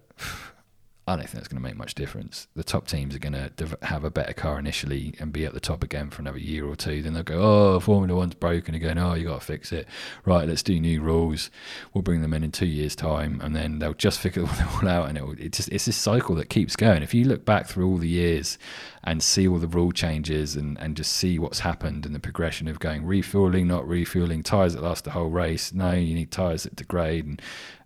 I 1.06 1.18
don't 1.18 1.24
think 1.24 1.34
that's 1.34 1.50
going 1.50 1.62
to 1.62 1.68
make 1.68 1.76
much 1.76 1.96
difference. 1.96 2.48
The 2.56 2.64
top 2.64 2.88
teams 2.88 3.14
are 3.14 3.20
going 3.20 3.34
to 3.34 3.78
have 3.82 4.06
a 4.06 4.10
better 4.10 4.32
car 4.32 4.58
initially 4.58 5.14
and 5.20 5.34
be 5.34 5.46
at 5.46 5.54
the 5.54 5.60
top 5.60 5.84
again 5.84 6.10
for 6.10 6.22
another 6.22 6.38
year 6.38 6.66
or 6.66 6.78
two. 6.78 7.02
Then 7.02 7.14
they'll 7.14 7.24
go, 7.24 7.42
oh, 7.42 7.80
Formula 7.82 8.18
One's 8.18 8.36
broken 8.36 8.74
again. 8.74 8.98
Oh, 8.98 9.14
you 9.14 9.26
got 9.26 9.42
to 9.42 9.46
fix 9.46 9.74
it. 9.74 9.86
Right, 10.24 10.48
let's 10.48 10.64
do 10.64 10.80
new 10.80 11.02
rules. 11.02 11.52
We'll 11.94 12.04
bring 12.04 12.22
them 12.22 12.34
in 12.34 12.44
in 12.44 12.54
two 12.54 12.66
years' 12.68 12.96
time, 12.96 13.42
and 13.42 13.54
then 13.54 13.80
they'll 13.80 13.94
just 13.94 14.20
figure 14.20 14.44
them 14.46 14.68
all 14.70 14.88
out. 14.88 15.10
And 15.10 15.18
it, 15.18 15.40
it 15.40 15.52
just 15.52 15.68
it's 15.70 15.86
this 15.86 15.98
cycle 15.98 16.36
that 16.36 16.50
keeps 16.50 16.78
going. 16.78 17.04
If 17.04 17.14
you 17.14 17.26
look 17.26 17.44
back 17.44 17.68
through 17.68 17.88
all 17.88 17.98
the 17.98 18.08
years 18.08 18.58
and 19.04 19.22
see 19.22 19.46
all 19.46 19.58
the 19.58 19.68
rule 19.68 19.92
changes 19.92 20.56
and, 20.56 20.78
and 20.80 20.96
just 20.96 21.12
see 21.12 21.38
what's 21.38 21.60
happened 21.60 22.06
in 22.06 22.14
the 22.14 22.20
progression 22.20 22.70
of 22.70 22.80
going 22.80 23.06
refueling, 23.06 23.68
not 23.68 23.86
refueling, 23.86 24.42
tyres 24.42 24.74
that 24.74 24.84
last 24.84 25.04
the 25.04 25.12
whole 25.12 25.30
race. 25.30 25.74
No, 25.74 25.92
you 25.92 26.16
need 26.16 26.32
tyres 26.32 26.64
that 26.64 26.78
degrade, 26.78 27.26
and 27.26 27.42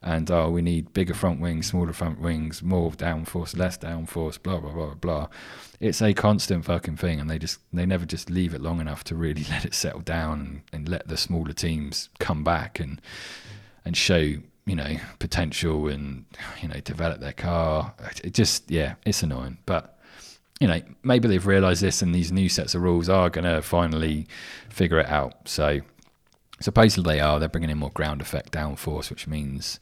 and 0.07 0.31
oh, 0.31 0.49
we 0.49 0.61
need 0.61 0.93
bigger 0.93 1.13
front 1.13 1.41
wings, 1.41 1.67
smaller 1.67 1.91
front 1.91 2.21
wings, 2.21 2.63
more 2.63 2.91
downforce, 2.91 3.57
less 3.57 3.77
downforce, 3.77 4.41
blah 4.41 4.57
blah 4.57 4.71
blah 4.71 4.93
blah. 4.93 5.27
It's 5.81 6.01
a 6.01 6.13
constant 6.13 6.63
fucking 6.63 6.95
thing, 6.95 7.19
and 7.19 7.29
they 7.29 7.37
just 7.37 7.59
they 7.73 7.85
never 7.85 8.05
just 8.05 8.29
leave 8.29 8.53
it 8.53 8.61
long 8.61 8.79
enough 8.79 9.03
to 9.05 9.15
really 9.15 9.43
let 9.49 9.65
it 9.65 9.73
settle 9.73 9.99
down 9.99 10.39
and, 10.39 10.61
and 10.71 10.89
let 10.89 11.09
the 11.09 11.17
smaller 11.17 11.51
teams 11.51 12.07
come 12.19 12.45
back 12.45 12.79
and 12.79 13.01
and 13.83 13.97
show 13.97 14.15
you 14.17 14.75
know 14.75 14.95
potential 15.19 15.89
and 15.89 16.23
you 16.61 16.69
know 16.69 16.79
develop 16.79 17.19
their 17.19 17.33
car. 17.33 17.93
It 18.23 18.33
just 18.33 18.71
yeah, 18.71 18.95
it's 19.05 19.23
annoying, 19.23 19.57
but 19.65 19.99
you 20.61 20.69
know, 20.69 20.81
maybe 21.03 21.27
they've 21.27 21.45
realised 21.45 21.83
this, 21.83 22.01
and 22.01 22.15
these 22.15 22.31
new 22.31 22.47
sets 22.47 22.73
of 22.75 22.81
rules 22.81 23.09
are 23.09 23.29
going 23.29 23.45
to 23.45 23.61
finally 23.61 24.25
figure 24.69 24.99
it 24.99 25.07
out. 25.07 25.49
So, 25.49 25.81
supposedly 26.59 27.15
they 27.15 27.19
are. 27.19 27.39
They're 27.39 27.49
bringing 27.49 27.69
in 27.69 27.77
more 27.77 27.91
ground 27.91 28.21
effect 28.21 28.51
downforce, 28.51 29.09
which 29.09 29.27
means 29.27 29.79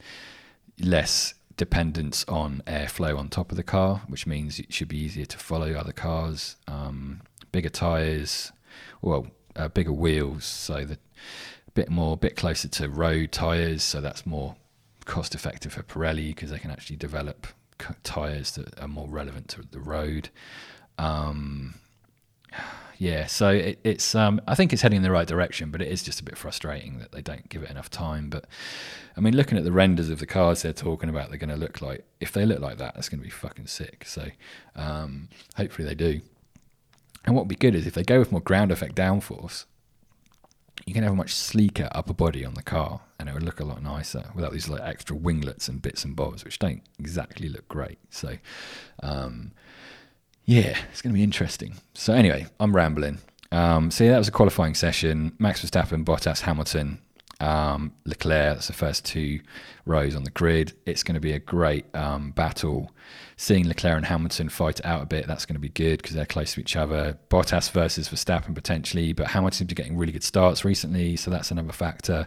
less 0.78 1.34
dependence 1.56 2.24
on 2.28 2.62
airflow 2.66 3.18
on 3.18 3.28
top 3.28 3.50
of 3.50 3.56
the 3.56 3.62
car, 3.62 4.02
which 4.08 4.26
means 4.26 4.58
it 4.58 4.72
should 4.72 4.88
be 4.88 4.98
easier 4.98 5.24
to 5.26 5.38
follow 5.38 5.72
other 5.72 5.92
cars. 5.92 6.56
Um, 6.68 7.22
bigger 7.52 7.70
tires, 7.70 8.52
well, 9.00 9.28
uh, 9.54 9.68
bigger 9.68 9.92
wheels, 9.92 10.44
so 10.44 10.84
that 10.84 10.98
a 11.66 11.70
bit 11.72 11.88
more, 11.88 12.14
a 12.14 12.18
bit 12.18 12.36
closer 12.36 12.68
to 12.68 12.88
road 12.88 13.32
tires. 13.32 13.82
So 13.82 14.00
that's 14.00 14.26
more 14.26 14.56
cost 15.06 15.34
effective 15.34 15.72
for 15.72 15.82
Pirelli 15.82 16.28
because 16.28 16.50
they 16.50 16.58
can 16.58 16.70
actually 16.70 16.96
develop 16.96 17.46
tires 18.02 18.52
that 18.52 18.78
are 18.78 18.88
more 18.88 19.08
relevant 19.08 19.48
to 19.48 19.62
the 19.70 19.80
road. 19.80 20.28
Um, 20.98 21.74
yeah, 22.98 23.26
so 23.26 23.50
it, 23.50 23.78
it's 23.84 24.14
um, 24.14 24.40
I 24.46 24.54
think 24.54 24.72
it's 24.72 24.82
heading 24.82 24.98
in 24.98 25.02
the 25.02 25.10
right 25.10 25.26
direction, 25.26 25.70
but 25.70 25.82
it 25.82 25.88
is 25.88 26.02
just 26.02 26.20
a 26.20 26.24
bit 26.24 26.38
frustrating 26.38 26.98
that 26.98 27.12
they 27.12 27.22
don't 27.22 27.48
give 27.48 27.62
it 27.62 27.70
enough 27.70 27.90
time. 27.90 28.30
But 28.30 28.46
I 29.16 29.20
mean, 29.20 29.36
looking 29.36 29.58
at 29.58 29.64
the 29.64 29.72
renders 29.72 30.08
of 30.08 30.18
the 30.18 30.26
cars 30.26 30.62
they're 30.62 30.72
talking 30.72 31.08
about, 31.08 31.28
they're 31.28 31.38
going 31.38 31.50
to 31.50 31.56
look 31.56 31.80
like 31.82 32.04
if 32.20 32.32
they 32.32 32.46
look 32.46 32.60
like 32.60 32.78
that, 32.78 32.94
that's 32.94 33.08
going 33.08 33.20
to 33.20 33.24
be 33.24 33.30
fucking 33.30 33.66
sick. 33.66 34.04
So 34.06 34.28
um, 34.74 35.28
hopefully 35.56 35.86
they 35.86 35.94
do. 35.94 36.20
And 37.24 37.34
what 37.34 37.42
would 37.42 37.48
be 37.48 37.56
good 37.56 37.74
is 37.74 37.86
if 37.86 37.94
they 37.94 38.04
go 38.04 38.18
with 38.18 38.30
more 38.30 38.40
ground 38.40 38.70
effect 38.70 38.94
downforce, 38.94 39.64
you 40.86 40.94
can 40.94 41.02
have 41.02 41.12
a 41.12 41.16
much 41.16 41.34
sleeker 41.34 41.88
upper 41.92 42.14
body 42.14 42.44
on 42.44 42.54
the 42.54 42.62
car 42.62 43.00
and 43.18 43.28
it 43.28 43.32
would 43.32 43.42
look 43.42 43.60
a 43.60 43.64
lot 43.64 43.82
nicer 43.82 44.30
without 44.34 44.52
these 44.52 44.68
like 44.68 44.82
extra 44.82 45.16
winglets 45.16 45.68
and 45.68 45.82
bits 45.82 46.04
and 46.04 46.14
bobs 46.14 46.44
which 46.44 46.58
don't 46.58 46.82
exactly 46.98 47.48
look 47.48 47.66
great 47.66 47.98
so 48.10 48.36
um, 49.02 49.52
yeah 50.46 50.76
it's 50.90 51.02
going 51.02 51.12
to 51.12 51.18
be 51.18 51.22
interesting 51.22 51.74
so 51.94 52.12
anyway 52.12 52.46
i'm 52.58 52.74
rambling 52.74 53.18
um, 53.52 53.90
so 53.90 54.02
yeah 54.04 54.12
that 54.12 54.18
was 54.18 54.28
a 54.28 54.32
qualifying 54.32 54.74
session 54.74 55.34
max 55.38 55.64
verstappen 55.64 56.04
bottas 56.04 56.40
hamilton 56.40 56.98
um, 57.40 57.92
Leclerc. 58.04 58.54
That's 58.54 58.68
the 58.68 58.72
first 58.72 59.04
two 59.04 59.40
rows 59.84 60.16
on 60.16 60.24
the 60.24 60.30
grid. 60.30 60.72
It's 60.86 61.02
going 61.02 61.14
to 61.14 61.20
be 61.20 61.32
a 61.32 61.38
great 61.38 61.84
um, 61.94 62.30
battle. 62.30 62.90
Seeing 63.36 63.68
Leclerc 63.68 63.96
and 63.96 64.06
Hamilton 64.06 64.48
fight 64.48 64.84
out 64.84 65.02
a 65.02 65.06
bit, 65.06 65.26
that's 65.26 65.44
going 65.44 65.54
to 65.54 65.60
be 65.60 65.68
good 65.68 65.98
because 65.98 66.14
they're 66.14 66.26
close 66.26 66.54
to 66.54 66.60
each 66.60 66.76
other. 66.76 67.18
Bottas 67.28 67.70
versus 67.70 68.08
Verstappen 68.08 68.54
potentially, 68.54 69.12
but 69.12 69.28
Hamilton's 69.28 69.66
been 69.68 69.74
getting 69.74 69.96
really 69.96 70.12
good 70.12 70.24
starts 70.24 70.64
recently, 70.64 71.16
so 71.16 71.30
that's 71.30 71.50
another 71.50 71.72
factor. 71.72 72.26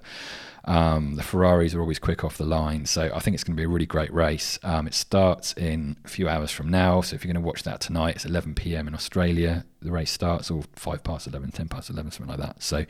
Um, 0.65 1.15
the 1.15 1.23
Ferraris 1.23 1.73
are 1.73 1.81
always 1.81 1.99
quick 1.99 2.23
off 2.23 2.37
the 2.37 2.45
line, 2.45 2.85
so 2.85 3.09
I 3.13 3.19
think 3.19 3.33
it's 3.33 3.43
going 3.43 3.55
to 3.55 3.59
be 3.59 3.65
a 3.65 3.69
really 3.69 3.85
great 3.85 4.13
race. 4.13 4.59
Um, 4.63 4.87
it 4.87 4.93
starts 4.93 5.53
in 5.53 5.97
a 6.05 6.07
few 6.07 6.27
hours 6.27 6.51
from 6.51 6.69
now, 6.69 7.01
so 7.01 7.15
if 7.15 7.23
you're 7.23 7.33
going 7.33 7.41
to 7.41 7.47
watch 7.47 7.63
that 7.63 7.79
tonight, 7.79 8.15
it's 8.15 8.25
11 8.25 8.55
p.m. 8.55 8.87
in 8.87 8.93
Australia. 8.93 9.65
The 9.81 9.91
race 9.91 10.11
starts, 10.11 10.51
or 10.51 10.63
five 10.75 11.03
past 11.03 11.27
11, 11.27 11.51
10 11.51 11.67
past 11.69 11.89
11, 11.89 12.11
something 12.11 12.37
like 12.37 12.45
that. 12.45 12.61
So, 12.61 12.85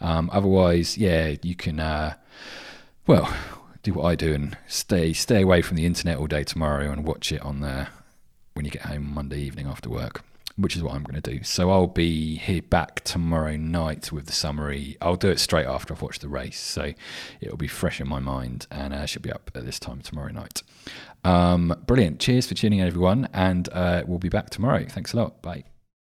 um, 0.00 0.28
otherwise, 0.32 0.98
yeah, 0.98 1.34
you 1.42 1.54
can, 1.54 1.80
uh, 1.80 2.14
well, 3.06 3.32
do 3.82 3.92
what 3.92 4.04
I 4.06 4.14
do 4.14 4.32
and 4.32 4.56
stay 4.66 5.12
stay 5.12 5.42
away 5.42 5.60
from 5.60 5.76
the 5.76 5.84
internet 5.84 6.16
all 6.16 6.26
day 6.26 6.42
tomorrow 6.42 6.90
and 6.90 7.04
watch 7.04 7.30
it 7.30 7.42
on 7.42 7.60
there 7.60 7.88
when 8.54 8.64
you 8.64 8.70
get 8.70 8.82
home 8.82 9.12
Monday 9.12 9.40
evening 9.40 9.66
after 9.66 9.90
work 9.90 10.24
which 10.56 10.76
is 10.76 10.82
what 10.82 10.94
I'm 10.94 11.02
going 11.02 11.20
to 11.20 11.30
do. 11.30 11.42
So 11.42 11.70
I'll 11.70 11.86
be 11.86 12.36
here 12.36 12.62
back 12.62 13.02
tomorrow 13.04 13.56
night 13.56 14.12
with 14.12 14.26
the 14.26 14.32
summary. 14.32 14.96
I'll 15.00 15.16
do 15.16 15.30
it 15.30 15.40
straight 15.40 15.66
after 15.66 15.92
I've 15.92 16.02
watched 16.02 16.20
the 16.20 16.28
race, 16.28 16.60
so 16.60 16.92
it'll 17.40 17.56
be 17.56 17.68
fresh 17.68 18.00
in 18.00 18.08
my 18.08 18.20
mind, 18.20 18.66
and 18.70 18.94
uh, 18.94 19.06
should 19.06 19.22
be 19.22 19.32
up 19.32 19.50
at 19.54 19.64
this 19.64 19.78
time 19.78 20.00
tomorrow 20.00 20.32
night. 20.32 20.62
Um, 21.24 21.74
brilliant. 21.86 22.20
Cheers 22.20 22.46
for 22.46 22.54
tuning 22.54 22.80
in, 22.80 22.86
everyone, 22.86 23.28
and 23.32 23.68
uh, 23.72 24.04
we'll 24.06 24.18
be 24.18 24.28
back 24.28 24.50
tomorrow. 24.50 24.84
Thanks 24.88 25.12
a 25.12 25.16
lot. 25.16 25.42
Bye. 25.42 25.64